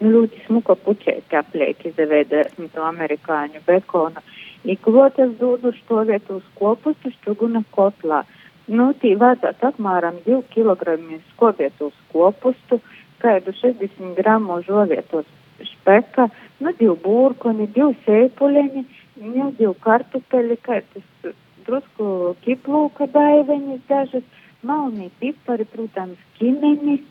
nu, 0.00 0.10
ļoti 0.16 0.44
smuka 0.46 0.76
puķēti 0.84 1.38
aplēki, 1.40 1.92
izveidēsim 1.92 2.70
to 2.74 2.84
amerikāņu 2.86 3.64
bekonu. 3.66 4.24
Iklotas 4.64 5.34
dūdu 5.40 5.74
stovēt 5.82 6.30
uz 6.32 6.44
kopus, 6.56 6.96
uz 7.04 7.16
čuguna 7.24 7.60
kotlā. 7.76 8.22
Nu, 8.66 8.92
tī 8.96 9.12
vajadzētu 9.20 9.66
apmēram 9.68 10.22
2 10.24 10.40
kg 10.54 10.96
skobiet 11.34 11.80
uz 11.84 11.92
kopustu, 12.12 12.80
kādu 13.20 13.52
60 13.52 14.16
gramu 14.16 14.62
žovietos 14.64 15.28
špeka, 15.60 16.30
nu, 16.64 16.72
2 16.80 16.96
burkoni, 17.02 17.68
2 17.76 17.90
sēpuļiņi, 18.06 18.84
milzīgu 19.20 19.74
kartupeļu, 19.84 20.56
kā 20.64 20.80
tas 20.92 21.34
drusku 21.66 22.34
kiplūka 22.44 23.08
daiveņas 23.14 23.82
dažas, 23.88 24.24
malnī 24.66 25.10
pipari, 25.20 25.66
protams, 25.70 26.18
kimenis, 26.38 27.04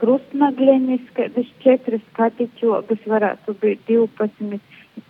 krustnaglenis, 0.00 1.02
kādas 1.16 1.48
četras 1.64 2.04
katiķogas 2.16 3.02
varētu 3.12 3.56
būt 3.60 3.84
12, 3.88 4.60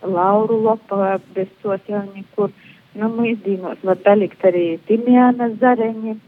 lauru 0.02 0.58
lopa, 0.64 1.18
bez 1.34 1.50
tos 1.62 1.84
jau 1.88 2.02
nekur, 2.14 2.50
nu, 2.98 3.12
mūsdīnos 3.18 3.84
var 3.86 4.00
dalikt 4.06 4.44
arī 4.46 4.64
timjāna 4.88 5.52
zareņi. 5.62 6.18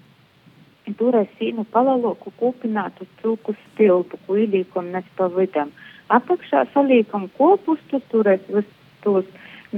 Tur 0.98 1.14
es 1.14 1.30
sīnu 1.38 1.62
palaloku 1.70 2.32
kūpinātu 2.40 3.06
cūku 3.20 3.54
stilpu, 3.58 4.18
ko 4.26 4.38
ielīkam 4.38 4.90
mēs 4.94 5.06
pa 5.18 5.28
vidam. 5.30 5.70
Apakšā 6.10 6.64
salīkam 6.72 7.28
kopustus, 7.38 8.02
tur 8.10 8.26
es 8.28 8.42
visus 8.50 8.72
tos 9.04 9.28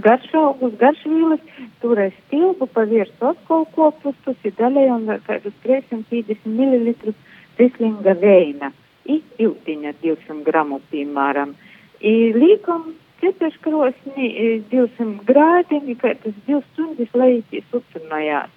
garšaugus, 0.02 0.74
garšvīles, 0.80 1.42
turēs 1.82 2.14
stilbu 2.26 2.66
pa 2.74 2.84
virsu 2.90 3.30
atkal 3.30 3.66
kopustus, 3.76 4.36
ir 4.44 4.56
daļai 4.58 4.88
un 4.94 5.06
kādus 5.26 5.54
350 5.66 6.48
ml 6.50 7.14
rislinga 7.58 8.16
veina. 8.18 8.72
I 9.04 9.20
iltiņa 9.44 9.92
200 10.02 10.42
gramu, 10.46 10.80
piemēram. 10.90 11.52
I 12.00 12.32
līkam 12.34 12.94
cepeškrosni 13.20 14.30
200 14.72 15.24
grādiņi, 15.28 15.96
kā 16.00 16.14
tas 16.22 16.36
2 16.48 16.60
stundas, 16.70 17.12
lai 17.14 17.42
tīs 17.50 17.68
ucinājās. 17.76 18.50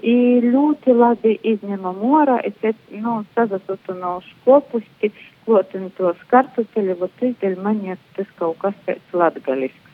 I 0.00 0.40
ļoti 0.40 0.94
labi 0.96 1.34
izņemam 1.44 1.98
orā, 2.08 2.38
es 2.46 2.56
nu, 2.94 3.18
sazasutu 3.34 3.98
no 3.98 4.14
škopusti, 4.30 5.12
klotinu 5.44 5.90
tos 5.98 6.16
kartupeļu, 6.30 6.96
vot 7.02 7.24
izdēļ 7.28 7.60
man 7.60 7.84
ir 7.84 8.00
tas 8.16 8.30
kaut 8.38 8.56
kas 8.62 8.76
tāds 8.86 9.12
latgalisks. 9.12 9.89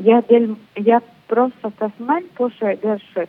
Ja, 0.00 0.22
dēļ, 0.28 0.54
ja 0.86 1.02
prosa, 1.28 1.70
kas 1.78 1.92
man 2.00 2.24
pašai 2.38 2.78
garšai, 2.80 3.26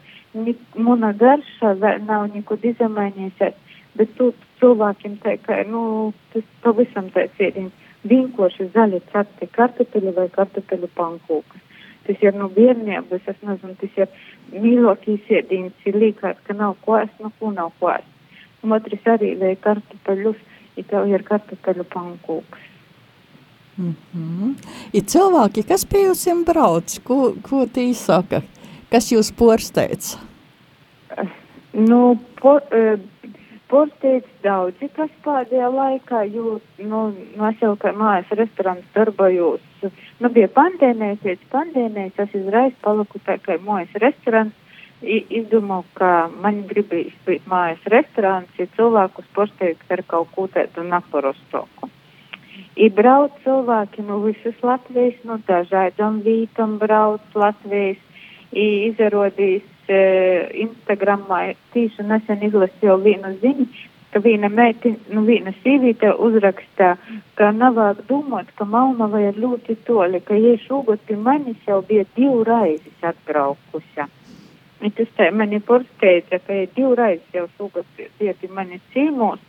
mana 0.80 1.12
garša 1.14 1.74
nav 2.08 2.30
nekud 2.34 2.64
izmainījusies, 2.64 3.58
bet 4.00 4.14
tu 4.18 4.32
cilvēkiem 4.62 5.18
tā 5.24 5.36
kā, 5.44 5.60
nu, 5.68 6.14
tas 6.34 6.46
pavisam 6.64 7.10
tāds 7.14 7.44
ēdiens, 7.44 7.74
vienkārši 8.08 8.70
zaļi 8.74 9.02
cepti 9.12 9.50
kartupeļi 9.58 10.16
vai 10.16 10.28
kartupeļu 10.34 10.90
pankūkas. 10.98 11.62
Tas 12.08 12.24
ir 12.24 12.36
no 12.36 12.50
bērnības, 12.52 13.28
es 13.32 13.44
nezinu, 13.48 13.76
tas 13.80 14.00
ir 14.00 14.60
mīļākais 14.64 15.30
ēdiens, 15.40 15.86
ir 15.88 16.00
līkās, 16.00 16.40
ka 16.48 16.56
nav 16.58 16.76
ko 16.84 16.98
ēst, 17.00 17.16
no 17.24 17.32
ko 17.40 17.52
nav 17.56 17.72
ko 17.80 17.94
ēst. 17.94 18.10
Un 18.64 18.76
otrs 18.76 19.08
arī 19.14 19.34
vēja 19.40 19.60
kartupeļus, 19.64 20.40
ja 20.80 20.84
tev 20.90 21.12
ir 21.12 21.24
kartupeļu 21.28 21.88
pankūks. 21.92 22.70
Mm 23.78 23.96
-hmm. 24.16 24.56
Ir 24.94 25.02
cilvēki, 25.02 25.64
kas 25.68 25.86
pie 25.86 26.04
jums 26.04 26.46
brauc, 26.46 27.00
ko, 27.04 27.34
ko 27.42 27.66
tī 27.66 27.94
saka, 27.94 28.42
kas 28.92 29.12
jūs 29.12 29.32
porsteidz? 29.34 30.18
Nu, 31.74 32.20
por, 32.42 32.62
uh, 32.70 33.00
porsteidz 33.74 34.26
daudzi, 34.44 34.90
kas 34.96 35.10
pēdējā 35.26 35.70
laikā, 35.74 36.20
jo, 36.34 36.60
nu, 36.78 37.00
nu 37.38 37.48
es 37.50 37.62
jau 37.62 37.72
kā 37.82 37.94
mājas 37.98 38.30
restorāns 38.38 38.86
darbojos, 38.98 39.64
nu, 40.20 40.30
bija 40.30 40.50
pandēmijas, 40.60 41.24
pēc 41.24 41.48
pandēmijas, 41.56 42.20
es 42.26 42.36
izreiz 42.42 42.76
paliku 42.86 43.22
tā 43.26 43.40
kā 43.42 43.58
mājas 43.66 43.98
restorāns, 44.06 44.54
izdomāju, 45.40 45.90
ka 45.98 46.12
man 46.46 46.62
gribīs 46.70 47.18
būt 47.26 47.50
mājas 47.50 47.90
restorāns, 47.96 48.54
ja 48.62 48.70
cilvēkus 48.78 49.34
porsteidz 49.34 49.98
ar 49.98 50.06
kaut 50.08 50.30
ko 50.36 50.48
tādu 50.54 50.86
naporostoku. 50.88 51.93
Ir 52.74 52.90
brauc 52.98 53.36
cilvēki 53.44 54.02
no 54.08 54.18
visas 54.24 54.58
Latvijas, 54.66 55.20
no 55.30 55.38
dažādām 55.46 56.24
vītām 56.26 56.80
brauc 56.82 57.36
Latvijas, 57.38 58.02
izrodīs 58.54 59.66
e, 59.90 60.00
Instagramā, 60.66 61.54
tīši 61.74 62.06
nesen 62.10 62.42
izlasīju 62.50 62.98
vienu 63.06 63.34
ziņu, 63.44 63.68
ka 64.14 64.22
viena 64.26 64.50
meita, 64.50 64.90
nu 65.14 65.22
viena 65.26 65.54
sīvīte 65.62 66.16
uzrakstā, 66.22 66.96
ka 67.38 67.52
nevajag 67.54 68.04
domāt, 68.10 68.50
ka 68.58 68.66
mamma 68.66 69.10
ir 69.22 69.38
ļoti 69.38 69.78
toli, 69.86 70.22
ka 70.26 70.38
ja 70.38 70.58
šogad 70.66 71.02
pie 71.08 71.18
manis 71.18 71.62
jau 71.70 71.82
bija 71.86 72.06
divu 72.18 72.44
raizes 72.48 73.10
atbraukusi. 73.10 74.10
Un 74.84 74.92
tas 74.98 75.10
tā 75.18 75.30
mani 75.32 75.62
porsteidza, 75.64 76.42
ka 76.42 76.58
ja 76.58 76.70
divu 76.76 76.94
raizes 76.98 77.38
jau 77.38 77.48
šogad 77.58 77.86
bija 78.20 78.34
pie 78.42 78.50
manis 78.54 78.82
cīmos, 78.94 79.42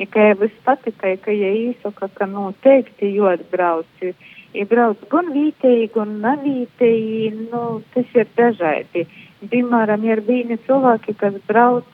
ja 0.00 0.06
ka 0.08 0.26
jau 0.30 0.44
es 0.46 0.52
patika, 0.64 1.14
ka 1.24 1.32
ja 1.34 1.50
īsaka, 1.52 2.08
ka 2.16 2.26
noteikti 2.26 3.10
nu, 3.10 3.16
jāatbrauc. 3.20 4.04
Ir 4.50 4.66
brauc 4.66 5.02
gan 5.12 5.28
vietēji, 5.34 5.90
gan 5.94 6.16
navītēji, 6.24 7.28
nu, 7.52 7.82
tas 7.94 8.16
ir 8.16 8.30
dažādi. 8.38 9.04
Piemēram, 9.52 10.04
ir 10.08 10.24
vieni 10.26 10.58
cilvēki, 10.66 11.14
kas 11.20 11.36
brauc, 11.48 11.86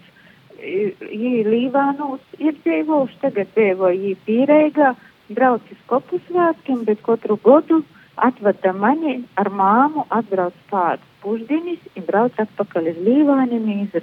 jī 0.63 1.43
Līvānos 1.47 2.23
ir 2.39 2.57
dzīvojuši, 2.63 3.21
tagad 3.27 3.53
dzīvo 3.59 3.93
jī 3.93 4.15
Pīreigā, 4.27 4.95
brauc 5.29 5.67
uz 5.75 5.83
kopu 5.91 6.23
svētkiem, 6.29 6.87
bet 6.89 7.03
katru 7.05 7.37
godu 7.43 7.83
atvada 8.17 8.73
mani 8.73 9.19
ar 9.37 9.51
māmu, 9.53 10.07
atbrauc 10.09 10.57
pāris 10.71 11.05
pusdienas 11.23 11.83
un 11.97 12.07
brauc 12.09 12.39
atpakaļ 12.47 12.93
uz 12.95 13.03
Līvāniem 13.09 13.69
iz 13.83 13.99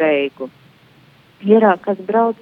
Ir, 1.43 1.65
kas 1.83 1.99
brauc 2.07 2.39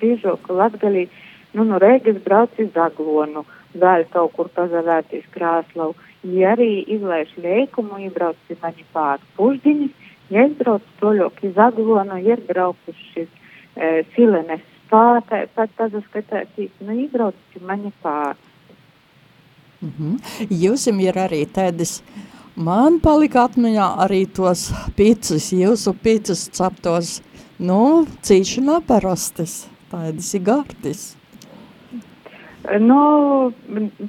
biežāk 0.00 0.48
Latgalī, 0.50 1.08
nu, 1.54 1.64
no 1.64 1.78
Rēgas 1.82 2.18
brauc 2.24 2.56
uz 2.58 2.70
Zaglonu, 2.74 3.44
vēl 3.78 4.06
kaut 4.10 4.34
kur 4.34 4.50
pazavērtīs 4.54 5.28
Krāslavu. 5.34 5.94
Ja 6.26 6.54
arī 6.56 6.82
izlaiž 6.96 7.30
liekumu, 7.40 8.00
iebrauc 8.06 8.36
mani 8.62 8.84
pāri 8.92 9.22
pušdiņas, 9.38 10.10
ja 10.34 10.44
es 10.48 10.56
braucu 10.58 10.98
toļok 11.00 11.40
uz 11.46 11.54
Zaglonu, 11.56 12.18
ir 12.26 12.42
braukušas 12.48 13.30
e, 13.30 14.04
Silenes 14.16 14.66
spātē, 14.90 15.46
pat 15.54 15.70
pazaskatētīs, 15.78 16.74
nu, 16.84 16.98
iebrauc 17.06 17.60
mani 17.62 17.92
pāri. 18.02 18.38
Mm 19.80 19.92
-hmm. 19.98 20.46
Jūsim 20.50 21.00
ir 21.00 21.14
arī 21.14 21.46
tādas, 21.46 22.02
man 22.56 23.00
palika 23.00 23.46
atmiņā 23.48 23.86
arī 24.04 24.26
tos 24.26 24.72
pīcis, 24.96 25.52
jūsu 25.52 25.94
pīcis 26.04 26.50
captos 26.52 27.22
Nu, 27.60 28.06
cīši 28.24 28.62
nav 28.64 28.86
parastas, 28.88 29.66
tādas 29.90 30.30
ir 30.32 30.40
gardas. 30.46 31.00
Nu, 32.80 33.00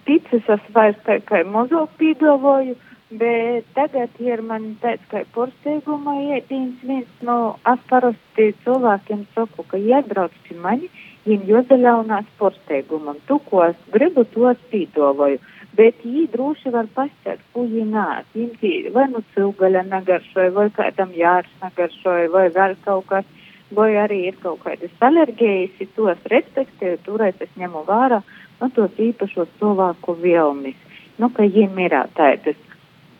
pīcis 0.08 0.48
es 0.56 0.70
vairs 0.72 1.02
tā 1.04 1.18
kā 1.28 1.42
mazāk 1.44 1.92
pīdavoju, 2.00 2.78
bet 3.20 3.68
tagad 3.76 4.22
ir 4.24 4.40
man 4.48 4.70
tāds 4.80 5.04
kā 5.12 5.26
porsteiguma 5.36 6.14
ēdīns 6.38 6.86
viens, 6.88 7.10
nu, 7.28 7.36
es 7.74 7.84
parasti 7.92 8.46
cilvēkiem 8.64 9.26
saku, 9.36 9.68
ka 9.68 9.82
iebrauc 9.84 10.40
pie 10.48 10.56
mani, 10.56 10.88
viņiem 11.26 11.44
jozaļaunās 11.52 12.32
porsteigumam. 12.40 13.20
Tu, 13.28 13.36
ko 13.52 13.66
es 13.68 13.84
gribu, 13.92 14.24
to 14.32 14.48
es 14.54 14.64
pīdavoju. 14.72 15.44
Bet 15.76 16.00
viņi 16.08 16.24
droši 16.32 16.72
var 16.72 16.88
pastāstīt, 16.96 17.44
ko 17.52 17.68
viņi 17.68 17.92
nāk. 17.92 18.32
Viņi 18.32 18.96
vai 18.96 19.10
nu 19.12 19.20
cilgaļa 19.36 19.84
negaršoja, 19.92 20.56
vai 20.56 20.70
kādam 20.80 21.12
jārs 21.20 21.52
negaršoja, 21.60 22.32
vai 22.32 22.48
vēl 22.56 22.80
kaut 22.88 23.12
kas 23.12 23.38
vai 23.76 23.92
arī 24.00 24.20
ir 24.30 24.38
kaut 24.44 24.62
kādas 24.66 24.94
alerģijas, 25.08 25.78
ja 25.80 25.88
tos 25.96 26.26
respektēju, 26.34 27.02
turēt 27.06 27.42
es 27.44 27.52
ņemu 27.60 27.84
vērā, 27.88 28.22
nu, 28.62 28.70
tos 28.76 29.00
īpašos 29.00 29.52
cilvēku 29.60 30.16
vilnis, 30.22 30.78
nu, 31.18 31.30
ka 31.30 31.48
viņiem 31.48 31.80
ir 31.86 31.98
tādas. 32.18 32.60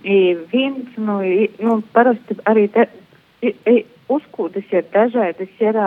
Viens, 0.02 0.98
nu, 0.98 1.18
nu, 1.62 1.78
parasti 1.94 2.38
arī 2.50 2.68
te, 2.74 2.88
i, 3.46 3.54
i, 3.70 3.76
uzkūdas 4.10 4.74
ir 4.74 4.86
dažādas, 4.94 5.52
ir, 5.62 5.80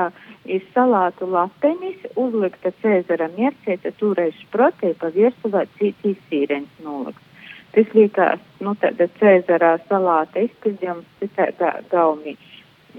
ir 0.46 0.64
salātu 0.74 1.28
lapenis, 1.30 1.98
uzlikta 2.16 2.72
cēzara 2.82 3.28
miercēta, 3.36 3.94
turēs 4.00 4.38
šprotē, 4.46 4.94
pa 5.00 5.10
virsuvā 5.14 5.66
cītīs 5.78 6.20
sīreņs 6.30 6.82
noliks. 6.86 7.30
Tas 7.74 7.88
liekas, 7.90 8.42
nu, 8.62 8.76
tāda 8.78 9.08
cēzarā 9.18 9.72
salāta 9.88 10.44
izpildījums, 10.46 11.08
citādā 11.18 11.72
gaumī. 11.90 12.36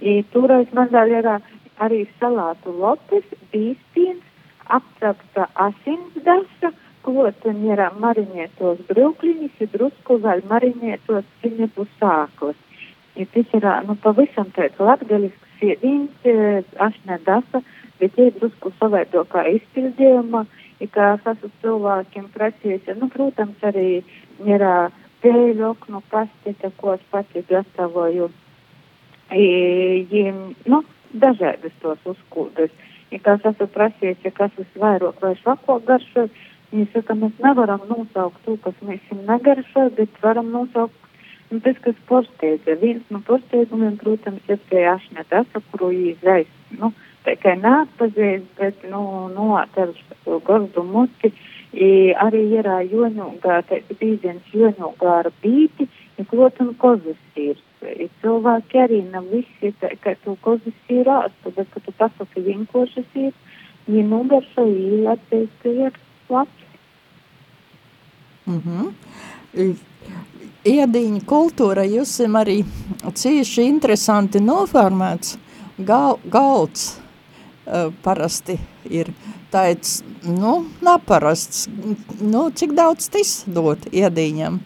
I, 0.01 0.23
turēs 0.33 0.71
man 0.75 0.89
vēl 0.91 1.13
ir 1.19 1.29
arī 1.79 2.01
salātu 2.19 2.73
lopes, 2.75 3.27
bīspiens, 3.53 4.23
apcepta 4.65 5.47
asinsdasa, 5.67 6.71
klotiņi 7.05 7.71
ir 7.73 7.81
marinētos 8.01 8.81
brūkliņus, 8.89 9.57
ir 9.61 9.71
drusku 9.75 10.17
vēl 10.23 10.41
marinētos 10.49 11.25
ciņepu 11.43 11.87
sāklas. 11.99 12.57
Ja 13.15 13.25
tas 13.31 13.53
ir 13.55 13.67
nu, 13.87 13.95
pavisam 14.03 14.49
tāds 14.55 14.79
latgaļisks 14.81 15.63
iedīns, 15.63 16.25
ašne 16.87 17.19
dasa, 17.27 17.61
bet 18.01 18.17
ir 18.19 18.33
drusku 18.39 18.73
savādākā 18.79 19.45
izpildījuma, 19.53 20.43
ja 20.81 20.87
kā 20.91 21.11
es 21.15 21.29
esmu 21.35 21.51
cilvēkiem 21.61 22.27
prasījis, 22.33 22.89
nu, 22.99 23.07
protams, 23.13 23.61
arī 23.69 24.01
ir 24.43 24.65
pēļu 25.23 25.69
oknu 25.69 26.01
pastita, 26.11 26.73
ko 26.81 26.97
es 26.97 27.05
pati 27.13 27.45
gatavoju. 27.49 28.27
I, 29.33 30.31
nu, 30.69 30.81
dažādas 31.13 31.73
tos 31.81 32.01
uzkūdas. 32.05 32.73
Ja 33.13 33.21
kāds 33.23 33.47
esmu 33.47 33.67
prasījis, 33.73 34.21
ja 34.25 34.31
kas 34.35 34.53
visvairāk 34.59 35.21
vai 35.23 35.33
švako 35.39 35.79
garšo, 35.87 36.27
viņi 36.71 36.87
saka, 36.93 37.15
mēs 37.17 37.41
nevaram 37.43 37.81
nosaukt 37.89 38.41
to, 38.45 38.57
kas 38.63 38.77
mēs 38.85 39.01
viņam 39.09 39.25
negaršo, 39.29 39.89
bet 39.97 40.21
varam 40.23 40.51
nosaukt 40.53 40.97
nu, 41.51 41.59
tas, 41.63 41.77
kas 41.85 41.97
porsteidza. 42.09 42.77
Viens 42.81 43.05
no 43.13 43.21
porsteidzumiem, 43.25 43.97
protams, 44.01 44.45
ir 44.49 44.61
pie 44.69 44.85
ašņa 44.91 45.27
tasa, 45.29 45.61
kuru 45.71 45.91
izrais, 46.11 46.49
nu, 46.79 46.91
tā 47.25 47.37
kā 47.41 47.55
neatpazīst, 47.61 48.49
bet, 48.59 48.81
nu, 48.91 49.03
no, 49.33 49.51
ar 49.61 49.69
gardu 50.47 50.83
muti, 50.85 51.31
arī 52.25 52.41
ir 52.59 52.69
joņogā, 52.91 53.61
tāds 53.69 54.01
bīziens 54.01 54.53
joņogā 54.53 55.15
ar 55.21 55.31
bīti, 55.43 55.87
ja 56.17 56.25
klotam 56.29 56.73
kozas 56.81 57.19
sīrs 57.33 57.63
ir 57.93 58.09
cilvēki 58.21 58.81
arī 58.83 59.01
nav 59.11 59.27
visi, 59.31 59.71
ka 59.79 60.15
tu 60.23 60.37
kozis 60.41 60.77
ir 60.89 61.09
āstu, 61.09 61.53
bet, 61.55 61.69
ka 61.73 61.81
tu 61.85 61.93
pasaki 61.99 62.43
vienkošas 62.45 63.17
ir, 63.19 63.33
viņi 63.87 64.05
nogaršo, 64.09 64.65
viņi 64.69 65.01
atzīst, 65.13 65.57
ka 65.63 65.69
ir 65.69 65.99
labs. 66.29 66.65
Mm 68.45 68.61
-hmm. 68.61 69.75
Iedīņa 70.65 71.21
kultūra 71.29 71.83
jūs 71.85 72.19
arī 72.41 72.63
cieši 73.13 73.67
interesanti 73.69 74.39
noformēts. 74.39 75.37
Gal, 75.77 76.19
galds 76.29 76.97
uh, 76.97 77.93
parasti 78.03 78.59
ir 78.89 79.11
tāds, 79.51 80.03
nu, 80.23 80.65
naparasts. 80.81 81.67
Nu, 82.21 82.49
cik 82.49 82.73
daudz 82.73 83.09
tas 83.09 83.43
dot 83.47 83.85
iedīņam? 83.91 84.59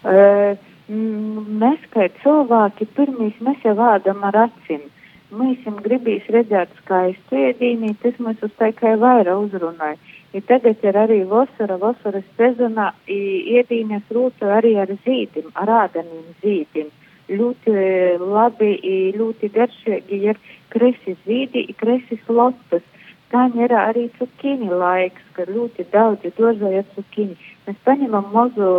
Uh, 0.00 0.56
mēs 0.90 1.82
kā 1.94 2.08
cilvēki 2.22 2.88
pirmīs 2.96 3.36
mēs 3.40 3.62
jau 3.64 3.76
ādam 3.78 4.24
ar 4.26 4.46
acīm. 4.46 4.88
Mēs 5.30 5.62
jums 5.62 5.84
gribīs 5.84 6.24
redzēt 6.34 6.72
skaistu 6.80 7.36
ēdīnī, 7.38 7.92
tas 8.02 8.16
mums 8.18 8.40
uz 8.42 8.50
tikai 8.58 8.96
vairāk 8.98 9.44
uzrunāja. 9.44 9.98
Ja 10.34 10.40
tagad 10.46 10.82
ir 10.82 10.96
arī 10.98 11.20
vasara, 11.30 11.76
vasaras 11.78 12.26
sezonā 12.38 12.88
ēdīnes 13.06 14.10
rūta 14.10 14.50
arī 14.56 14.76
ar 14.82 14.90
zīdim, 15.04 15.52
ar 15.54 15.70
ādaniem 15.84 16.26
zīdim. 16.42 16.90
Ļoti 17.30 17.74
labi, 18.18 18.72
ļoti 19.14 19.50
garšīgi 19.54 20.22
ir 20.32 20.40
kresis 20.74 21.18
zīdi, 21.26 21.68
kresis 21.78 22.22
lopas. 22.28 22.82
Tā 23.30 23.44
ir 23.54 23.70
arī 23.78 24.08
cukīni 24.18 24.66
laiks, 24.74 25.22
kad 25.36 25.50
ļoti 25.54 25.86
daudzi 25.92 26.32
dozoja 26.34 26.82
cukīni. 26.96 27.36
Mēs 27.66 27.76
paņemam 27.86 28.32
mazu 28.34 28.70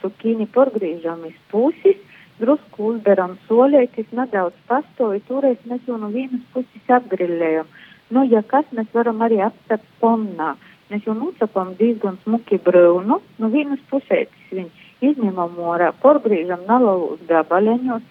cukīni, 0.00 0.46
porgrīžam 0.54 1.26
iz 1.28 1.36
puses 1.52 1.98
drusku 2.40 2.92
uzberam 2.92 3.36
solētis, 3.48 4.08
nedaudz 4.14 4.56
pastoju, 4.70 5.20
toreiz 5.28 5.60
mēs 5.68 5.84
jau 5.88 5.98
no 6.00 6.08
vienas 6.14 6.44
puses 6.54 6.92
apgrillējam. 6.98 7.68
Nu, 8.14 8.24
ja 8.24 8.42
kas, 8.46 8.64
mēs 8.72 8.88
varam 8.94 9.20
arī 9.26 9.42
apcept 9.44 9.84
ponnā. 10.00 10.54
Mēs 10.88 11.04
jau 11.04 11.12
nocapam 11.12 11.74
diezgan 11.76 12.16
smuki 12.22 12.56
brūnu, 12.64 13.18
no 13.20 13.50
vienas 13.52 13.82
pusētis 13.90 14.54
viņu 14.54 15.10
izņemam 15.10 15.58
orā, 15.60 15.90
porgrīžam 16.00 16.64
nalauz 16.70 17.20
gabaleņos, 17.28 18.06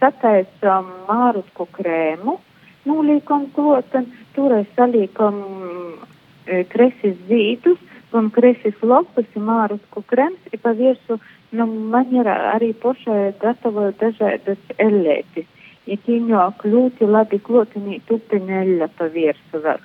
sataisam 0.00 0.90
mārutku 1.06 1.68
krēmu, 1.78 2.40
nulīkam 2.88 3.48
klotan, 3.54 4.08
toreiz 4.34 4.66
salīkam 4.76 5.42
e, 5.44 6.64
kresis 6.72 7.16
zīdus, 7.28 7.80
un 8.16 8.30
kresis 8.32 8.76
lopas, 8.82 9.28
mārutku 9.36 10.02
krems, 10.08 10.40
i 10.52 10.60
pa 10.60 10.72
viesu 10.76 11.18
Nu, 11.50 11.64
man 11.66 12.10
ir 12.12 12.28
arī 12.28 12.74
pašai 12.76 13.32
gatavoju 13.40 13.94
dažādas 14.00 14.72
ellētis. 14.84 15.46
Ja 15.88 15.96
tīņo 16.04 16.42
kļūti 16.60 17.08
labi 17.08 17.38
klotinī 17.46 18.02
tupiņeļa 18.08 18.88
pa 18.98 19.06
viersu 19.14 19.62
vēl. 19.64 19.80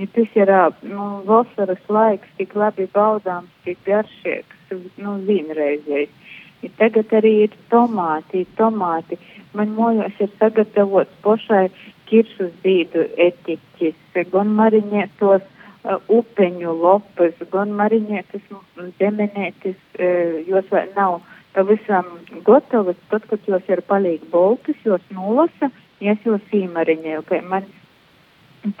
Ja 0.00 0.06
tas 0.16 0.34
ir 0.34 0.50
nu, 0.90 1.04
vasaras 1.28 1.84
laiks, 1.88 2.32
tik 2.40 2.56
labi 2.58 2.88
baudāms, 2.96 3.52
tik 3.64 3.78
garšīgs, 3.86 4.74
nu, 4.98 5.14
vienreizējs. 5.28 6.34
Ja 6.64 6.72
tagad 6.80 7.14
arī 7.14 7.32
ir 7.44 7.54
tomāti, 7.70 8.42
tomāti. 8.58 9.20
Man 9.54 9.76
mojos 9.78 10.18
ir 10.18 10.32
sagatavots 10.40 11.22
pašai 11.22 11.68
kiršus 12.08 12.52
zīdu 12.64 13.06
etiķis, 13.26 13.96
gan 14.32 14.52
mariņētos 14.58 15.42
uh, 15.46 15.96
upeņu 16.12 16.74
lopas, 16.82 17.38
gan 17.52 17.74
mariņētas 17.78 18.44
zemenētas, 19.00 19.80
uh, 19.98 20.38
jos 20.48 20.68
vēl 20.72 20.92
nav 20.96 21.20
pavisam 21.56 22.08
gatavas, 22.44 22.98
tad, 23.10 23.24
kad 23.30 23.48
jos 23.48 23.72
ir 23.72 23.82
palīgi 23.88 24.28
boltas, 24.30 24.76
jos 24.84 25.04
nolasa, 25.14 25.70
es 26.00 26.20
jos 26.28 26.54
īmariņēju, 26.54 27.22
ka 27.28 27.40
man 27.48 27.68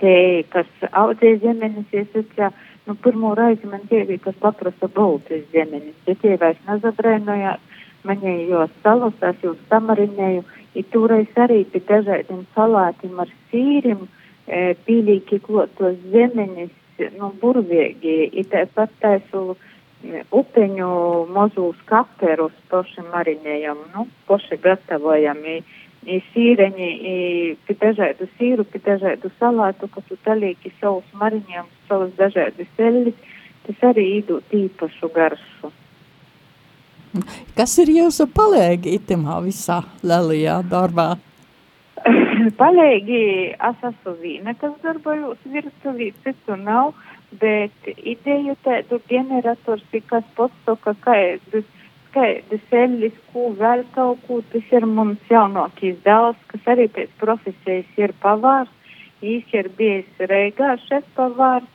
te, 0.00 0.44
kas 0.52 0.68
audzē 0.92 1.36
zemenes, 1.42 1.86
es 1.92 2.08
sacīju, 2.12 2.50
nu, 2.86 2.96
pirmo 3.02 3.32
reizi 3.38 3.70
man 3.70 3.86
tievi, 3.90 4.18
kas 4.22 4.36
paprasa 4.42 4.90
boltas 4.92 5.46
zemenes, 5.54 5.96
bet 6.06 6.20
tie 6.22 6.36
vairs 6.40 6.60
nezabrēnojās, 6.68 7.62
man 8.06 8.22
jos 8.50 8.72
salasās, 8.84 9.40
jūs 9.42 9.58
samariņēju, 9.70 10.44
ir 10.76 10.88
toreiz 10.92 11.38
arī 11.40 11.62
pie 11.72 11.82
dažādiem 11.88 12.44
salātiem 12.56 13.20
ar 13.22 13.30
sīrim, 13.50 14.06
e, 14.46 14.74
pīlīgi 14.86 15.40
klotos 15.46 15.96
zemenes, 16.12 16.74
nu, 17.18 17.32
burvīgi, 17.40 18.16
ir 18.32 18.46
tāpat 18.52 18.92
taisu 19.02 19.56
upeņu 20.36 20.90
mazūs 21.34 21.80
kaperus 21.88 22.54
paši 22.70 23.04
marinējam, 23.12 23.80
nu, 23.94 24.06
paši 24.28 24.60
gatavojam. 24.62 25.42
I, 25.44 25.58
i 26.06 26.20
sīreņi, 26.30 26.90
i 27.12 27.16
pie 27.66 27.74
dažādu 27.80 28.28
sīru, 28.36 28.66
pie 28.70 28.78
dažādu 28.84 29.30
salātu, 29.40 29.88
ka 29.90 30.04
tu 30.06 30.18
talīki 30.26 30.70
savus 30.80 31.08
mariņiem, 31.18 31.66
savus 31.88 32.12
dažādus 32.20 32.70
eļļus, 32.78 33.34
tas 33.66 33.82
arī 33.90 34.06
īdūt 34.20 34.54
īpašu 34.60 35.10
garšu. 35.16 35.72
Kas 37.56 37.76
ir 37.82 37.92
jūsu 37.94 38.26
palēgi 38.36 38.96
itimā 38.98 39.40
visā 39.44 39.82
lielajā 40.02 40.60
darbā? 40.70 41.08
Palīgi 42.60 43.22
es 43.54 43.84
esmu 43.90 44.14
vīna, 44.20 44.54
kas 44.60 44.74
darbojos 44.84 45.40
virtuvī, 45.50 46.12
citu 46.24 46.58
nav, 46.60 46.92
bet 47.40 47.90
ideju 47.96 48.56
tādu 48.66 49.00
generators, 49.10 49.84
kas 50.10 50.26
pasaka, 50.38 50.94
kādas, 51.04 51.66
kādas 52.14 52.74
eļļas, 52.82 53.16
ko 53.32 53.50
vēl 53.60 53.84
kaut 53.96 54.22
ko, 54.28 54.40
tas 54.52 54.74
ir 54.78 54.86
mums 54.86 55.32
jaunākīs 55.32 55.98
dēls, 56.06 56.38
kas 56.52 56.72
arī 56.76 56.88
pēc 56.92 57.12
profesijas 57.22 58.00
ir 58.00 58.14
pavārs, 58.22 58.72
viņš 59.24 59.56
ir 59.60 59.72
bijis 59.78 60.26
Reigā 60.30 60.76
šef 60.86 61.08
pavārs, 61.16 61.68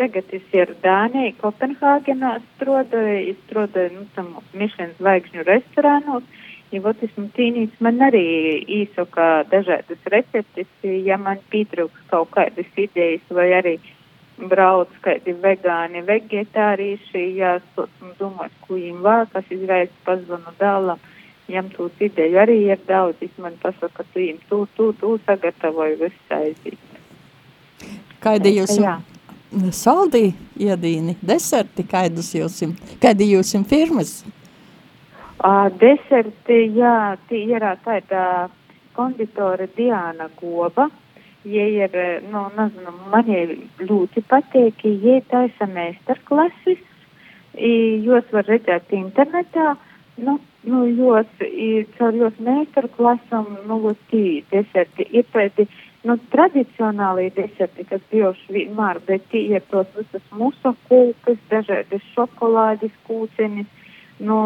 tagad 0.00 0.32
es 0.36 0.54
ir 0.56 0.74
Dānija, 0.82 1.36
Kopenhāgenā 1.42 2.38
strodoju, 2.54 3.18
izstrodoju, 3.34 3.92
nu, 3.98 4.06
tam 4.16 4.32
Mišlens 4.56 4.96
zvaigžņu 4.98 5.44
restorānos, 5.44 6.24
Ja 6.70 6.78
vot 6.84 7.00
esmu 7.02 7.26
cīnīts, 7.34 7.80
man 7.82 7.98
arī 8.06 8.22
īsaka 8.62 9.42
dažādas 9.50 10.04
receptes, 10.12 10.68
ja 10.86 11.16
man 11.18 11.40
pietrūks 11.50 12.04
kaut 12.12 12.30
kādas 12.36 12.68
idejas 12.78 13.32
vai 13.34 13.48
arī 13.56 13.72
brauc 14.38 14.92
kādi 15.02 15.34
vegāni, 15.42 16.04
vegetārieši, 16.06 17.24
ja 17.40 17.56
esmu 17.58 18.14
domājis, 18.20 18.54
ko 18.62 18.78
viņiem 18.78 19.02
vākas, 19.02 19.50
izvēlas 19.50 19.98
pazvanu 20.06 20.54
dēlam, 20.62 21.02
jām 21.50 21.74
tūs 21.74 22.06
ideju 22.06 22.38
arī 22.38 22.60
ir 22.68 22.86
daudz, 22.86 23.18
es 23.26 23.34
man 23.42 23.58
pasaka, 23.64 24.06
tu 24.12 24.22
viņiem 24.22 24.38
tū, 24.46 24.62
tū, 24.78 24.92
tū 25.02 25.16
sagatavoju 25.26 25.98
visu 26.04 26.36
aizīt. 26.38 26.78
Kādi 28.22 28.54
jūs 28.60 28.78
saldī 29.74 30.30
iedīni, 30.60 31.16
deserti, 31.22 31.84
kādas 31.88 32.32
jūsim, 32.34 32.76
kādi 33.02 33.32
jūsim 33.32 33.64
firmas? 33.66 34.20
Uh, 35.40 35.68
deserti, 35.80 36.66
jā, 36.76 37.16
tie 37.28 37.46
ir 37.48 37.64
tāda 37.84 38.50
konditore 38.96 39.68
Diana 39.76 40.28
Goba. 40.40 40.90
Ja 41.44 41.64
ir, 41.64 41.94
nu, 42.28 42.44
nezinu, 42.52 42.92
man 43.08 43.28
ļoti 43.80 44.20
patīk, 44.28 44.82
ja 44.84 45.20
taisa 45.30 45.64
meistarklases, 45.72 46.82
jūs 47.56 48.26
var 48.34 48.44
redzēt 48.44 48.92
internetā, 48.92 49.70
nu, 50.20 50.36
nu, 50.68 50.82
jūs, 50.84 51.30
caur 51.96 52.18
jūs 52.18 52.36
meistarklasam, 52.44 53.48
nu, 53.70 53.94
tī 54.10 54.42
deserti 54.52 55.08
ir 55.16 55.24
tādi, 55.32 55.64
nu, 56.02 56.16
tradicionāli 56.32 57.28
deserti, 57.36 57.84
kas 57.88 58.02
bijuši 58.12 58.54
vienmēr, 58.54 59.00
bet 59.06 59.26
tie 59.32 59.42
ir 59.56 59.64
tos 59.72 59.88
visas 59.96 60.24
musa 60.36 60.72
kūkas, 60.88 61.38
dažādas 61.52 62.06
šokolādes 62.14 62.94
kūcenis, 63.08 63.68
nu, 64.24 64.38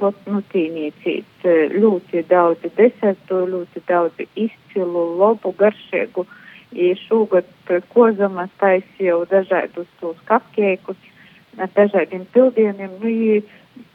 got, 0.00 0.18
nu, 0.28 0.40
tīnīcīt 0.52 1.46
ļoti 1.76 2.24
daudz 2.28 2.64
desertu, 2.76 3.44
ļoti 3.52 3.84
daudz 3.88 4.24
izcilu, 4.34 5.06
labu, 5.20 5.54
garšīgu. 5.58 6.26
I 6.72 6.94
šogad 6.96 7.48
kozamas 7.92 8.52
taisīju 8.60 9.26
dažādus 9.28 9.88
tos 10.00 10.16
kapkeikus 10.24 10.96
ar 11.60 11.68
dažādiem 11.76 12.24
pildieniem. 12.32 12.94
Nu, 13.02 13.10
i, 13.12 13.42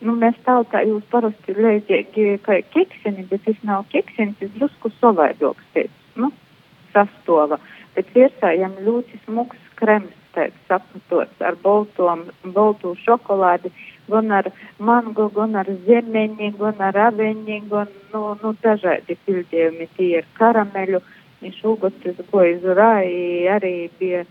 nu, 0.06 0.14
mēs 0.22 0.38
tautā 0.46 0.84
jūs 0.86 1.06
parasti 1.10 1.58
lēģīgi 1.58 2.36
kā 2.46 2.60
keksini, 2.76 3.26
bet 3.32 3.48
tas 3.50 3.64
nav 3.66 3.88
keksins, 3.94 4.38
tas 4.38 4.54
drusku 4.60 4.94
savaidoks 5.00 5.88
nu, 6.18 6.30
sastova. 6.98 7.62
Bet 7.96 8.10
virsājam 8.18 8.76
ļoti 8.86 9.22
smuks 9.26 9.62
krems, 9.78 10.14
tāds 10.38 10.74
apmetots 10.74 11.46
ar 11.46 11.56
boltom, 11.64 12.28
boltu 12.54 12.94
šokolādi 13.06 13.72
gan 14.08 14.32
ar 14.32 14.50
mango, 14.80 15.28
gan 15.36 15.56
ar 15.62 15.70
zemeņi, 15.88 16.52
gan 16.60 16.82
ar 16.90 17.00
aveņi, 17.08 17.62
gan 17.72 17.90
nu, 18.14 18.24
nu, 18.42 18.54
dažādi 18.64 19.18
pildījumi. 19.26 19.90
Tie 19.98 20.12
ir 20.22 20.28
karameļu. 20.40 21.02
Viņš 21.38 21.58
ugotis 21.70 22.22
goja 22.32 22.56
zurāji 22.64 23.50
arī 23.54 23.74
bija 24.00 24.24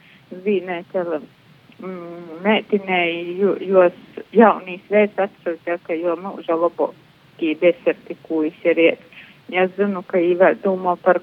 vīnētela 0.46 1.20
mm, 1.20 2.40
mētinēji, 2.42 3.36
jo, 3.38 3.52
jos 3.62 4.24
jaunīs 4.34 4.82
veids 4.90 5.20
atceros, 5.22 5.84
ka 5.86 5.94
jo 5.94 6.16
mūža 6.18 6.58
labokī 6.58 7.54
deserti, 7.60 8.18
ko 8.26 8.42
viņš 8.42 8.66
ir 8.72 8.82
iet. 8.88 9.06
Ja 9.54 9.68
zinu, 9.76 10.02
ka 10.02 10.18
viņi 10.18 10.40
vēl 10.40 10.58
domā 10.64 10.96
par 11.04 11.22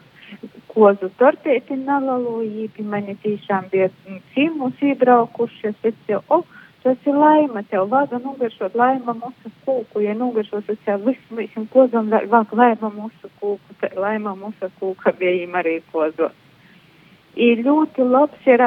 kozu 0.73 1.09
tortēti 1.19 1.77
nalaloji, 1.79 2.67
pie 2.75 2.83
mani 2.83 3.15
tiešām 3.23 3.69
bija 3.71 3.89
cīmus 4.33 4.81
iebraukuši, 4.81 5.71
es 5.71 5.79
teicu, 5.81 6.21
oh, 6.33 6.45
Tas 6.83 7.05
ir 7.07 7.15
laima, 7.15 7.61
tev 7.71 7.85
vada 7.91 8.17
nogaršot 8.19 8.73
laima 8.75 9.13
mūsu 9.15 9.49
kūku, 9.63 10.01
ja 10.03 10.11
nogaršos, 10.19 10.65
tas 10.67 10.87
jau 10.89 10.97
viss, 11.05 11.29
visam 11.31 11.63
kozam 11.71 12.09
vāk 12.11 12.51
laima 12.59 12.89
mūsu 12.91 13.29
kūku, 13.39 13.75
tā 13.79 13.87
laima 13.95 14.33
mūsu 14.35 14.67
kūka 14.81 15.13
bija 15.21 15.47
arī 15.61 15.77
kozot. 15.93 16.35
Ir 17.39 17.63
ļoti 17.63 18.03
labs 18.03 18.49
ir 18.51 18.65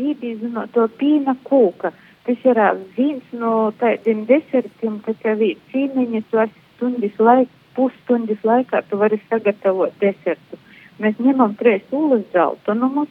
īdīzino 0.00 0.64
to 0.72 0.86
pīna 0.96 1.36
kūka. 1.44 1.92
Tas 2.24 2.48
ir 2.48 2.62
viens 2.96 3.36
no 3.42 3.52
tādiem 3.82 4.24
desertiem, 4.30 5.02
kas 5.04 5.20
jau 5.28 5.36
ir 5.36 5.60
cīniņa, 5.68 6.24
tu 6.30 6.40
esi 6.46 6.64
stundas 6.72 7.20
laika, 7.20 7.52
pusstundas 7.76 8.48
laikā 8.48 8.80
tu 8.88 8.96
vari 8.96 9.20
sagatavot 9.28 9.92
desertu. 10.00 10.56
Mēs 11.02 11.18
ņemam 11.22 11.54
trīs 11.58 11.84
ūlas 11.94 12.24
zeltunumus, 12.32 13.10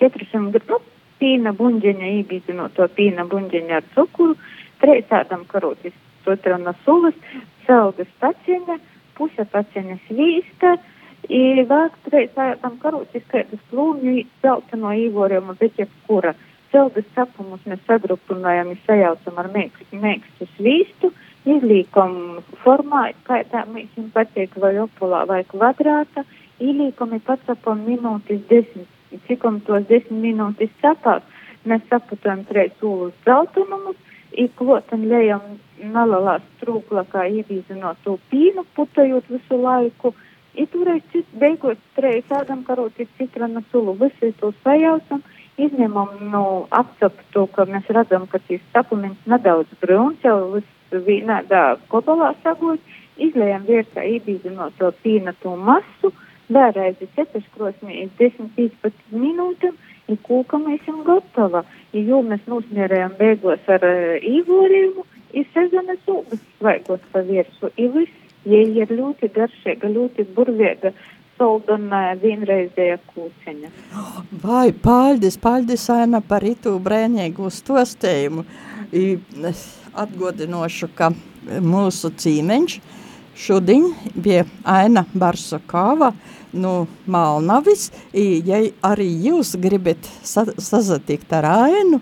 400 0.00 0.60
gramu 0.66 0.82
nu, 0.82 0.92
pīna 1.20 1.52
buņģeņa, 1.56 2.10
ībīzinot 2.20 2.74
to 2.76 2.86
pīna 2.96 3.24
buņģeņa 3.30 3.78
ar 3.78 3.86
cukuru, 3.94 4.36
trīs 4.82 5.14
ēdam 5.18 5.46
karotis, 5.48 5.94
sotranas 6.26 6.90
ūlas, 6.92 7.16
celgas 7.66 8.10
paciņa, 8.20 8.76
puse 9.16 9.46
paciņa 9.52 9.96
svīsta, 10.08 10.76
I 11.26 11.64
vēsturē 11.66 12.26
tam 12.62 12.76
karotis 12.78 13.24
skaidrs 13.24 13.62
plūmju 13.72 14.26
zeltaino 14.44 14.92
īvoriem, 14.94 15.48
bet 15.58 15.78
jebkura. 15.80 16.36
Celgas 16.70 17.06
cepumus 17.16 17.64
mēs 17.66 17.80
sagrupinājam, 17.88 18.74
sajaucam 18.86 19.40
ar 19.40 19.48
mēkstu, 19.54 19.98
mēkstu 20.02 20.46
svīstu, 20.54 21.10
izlīkam 21.46 22.42
formā, 22.62 23.08
kā 23.26 23.40
tā 23.50 23.64
mums 23.70 24.12
patīk, 24.14 24.54
vai 24.62 24.76
opulā 24.82 25.24
vai 25.30 25.42
kvadrāta, 25.50 26.26
ielīkam 26.60 27.14
pacepam 27.26 27.84
minūtes 27.86 28.42
desmit, 28.50 28.88
cikam 29.28 29.60
tos 29.66 29.86
desmit 29.88 30.22
minūtes 30.22 30.72
cepās, 30.82 31.22
mēs 31.64 31.82
saputam 31.90 32.44
trīs 32.48 32.76
ūlus 32.82 33.14
zeltunumus, 33.24 33.96
iklotam 34.36 35.06
lejam 35.08 35.58
nalalā 35.80 36.38
strūkla, 36.56 37.06
kā 37.12 37.26
ievīzinot 37.28 38.02
to 38.04 38.18
pīnu, 38.30 38.66
putajot 38.76 39.28
visu 39.32 39.60
laiku, 39.60 40.14
I 40.56 40.64
toreiz 40.72 41.24
beigās 41.36 41.80
trīs 41.96 42.30
ēdam 42.32 42.62
karotes 42.64 43.08
citrona 43.18 43.60
sulu, 43.70 43.92
visu 44.00 44.30
to 44.40 44.54
sajaucam, 44.64 45.20
izņemam 45.60 46.14
no 46.20 46.28
nu, 46.32 46.44
apceptu, 46.78 47.44
ka 47.52 47.66
mēs 47.68 47.90
redzam, 47.92 48.24
ka 48.30 48.40
šīs 48.46 48.62
sapliments 48.72 49.28
nedaudz 49.28 49.74
brūns, 49.82 50.24
jau 50.24 50.54
viss 50.54 50.96
vienādā 51.08 51.64
kobalā 51.92 52.32
sagot, 52.44 52.80
izlējam 53.20 53.66
virsā 53.68 54.04
ībīzinot 54.16 54.78
to 54.80 54.90
pīnatu 55.04 55.52
masu, 55.68 56.12
vēlreiz 56.52 57.00
cepeškrosmī 57.16 58.06
10-15 58.20 59.16
minūtēm, 59.16 59.74
ir 60.12 60.20
kūka 60.26 60.60
mēs 60.62 60.82
esam 60.84 61.02
gatava. 61.06 61.64
Ja 61.92 62.04
jo 62.12 62.22
mēs 62.22 62.44
nosmierējam 62.50 63.16
beigās 63.18 63.66
ar 63.72 63.84
uh, 63.86 64.14
īvorību, 64.20 65.06
ir 65.36 65.50
sezonas 65.54 66.06
ūgas 66.10 66.42
svaigot 66.58 67.04
pa 67.12 67.24
virsu, 67.26 67.72
ir 67.76 67.92
viss 67.96 68.22
ja 68.46 68.62
ir 68.62 68.92
ļoti 68.94 69.30
garšīga, 69.34 69.90
ļoti 69.90 70.26
burvīga, 70.36 70.92
saldana 71.36 72.14
vienreizēja 72.20 72.98
kūceņa. 73.10 73.70
Vai, 74.42 74.70
paldies, 74.72 75.36
paldies, 75.40 75.84
Aina, 75.92 76.22
par 76.24 76.46
itu 76.46 76.76
brēnīgu 76.82 77.50
stostējumu. 77.52 78.46
Atgodinošu, 79.96 80.88
ka 80.96 81.10
mūsu 81.64 82.12
cīmeņš 82.22 82.78
šodien 83.36 83.90
bija 84.14 84.46
Aina 84.64 85.04
Barsakava 85.12 86.12
no 86.58 86.86
Malnavis. 87.06 87.90
Ja 88.12 88.60
arī 88.86 89.08
jūs 89.28 89.54
gribat 89.60 90.08
sa 90.26 90.46
sazatikt 90.58 91.32
ar 91.36 91.46
Ainu, 91.50 92.00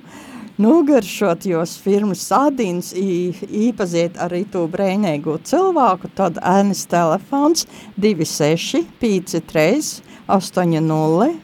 nogaršot 0.60 1.46
jos 1.50 1.76
firmas 1.82 2.22
sādīns, 2.30 2.92
īpaziet 2.94 4.18
arī 4.22 4.44
to 4.50 4.66
brēnēgu 4.70 5.38
cilvēku, 5.46 6.12
tad 6.14 6.38
ēnes 6.38 6.84
telefons 6.90 7.66
26 7.98 8.84
53 9.02 10.00
80 10.28 11.40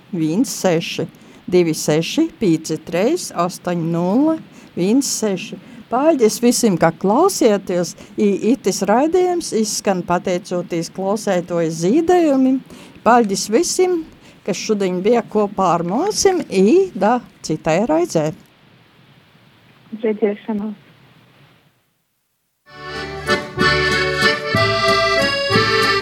16 0.46 1.08
26 1.50 2.30
53 2.40 3.32
80 3.34 4.40
16 4.76 5.68
Paldies 5.90 6.36
visiem, 6.38 6.76
ka 6.78 6.92
klausieties. 6.94 7.96
Itis 8.14 8.78
raidījums 8.86 9.48
izskan 9.58 10.04
pateicoties 10.06 10.86
klausētojas 10.94 11.80
zīdējumim. 11.82 12.60
Paldies 13.04 13.48
visiem, 13.52 14.04
kas 14.44 14.60
šodien 14.60 15.00
bija 15.04 15.24
kopā 15.24 15.74
ar 15.78 15.86
mums, 15.86 16.26
i 16.50 16.90
da 16.94 17.18
citai 17.42 17.82
raizē 17.88 18.30
redzēšanos. 19.98 20.74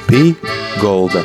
Pī 0.09 0.23
Golda. 0.81 1.25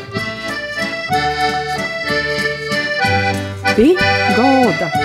Pī 3.75 3.93
Golda. 4.35 5.02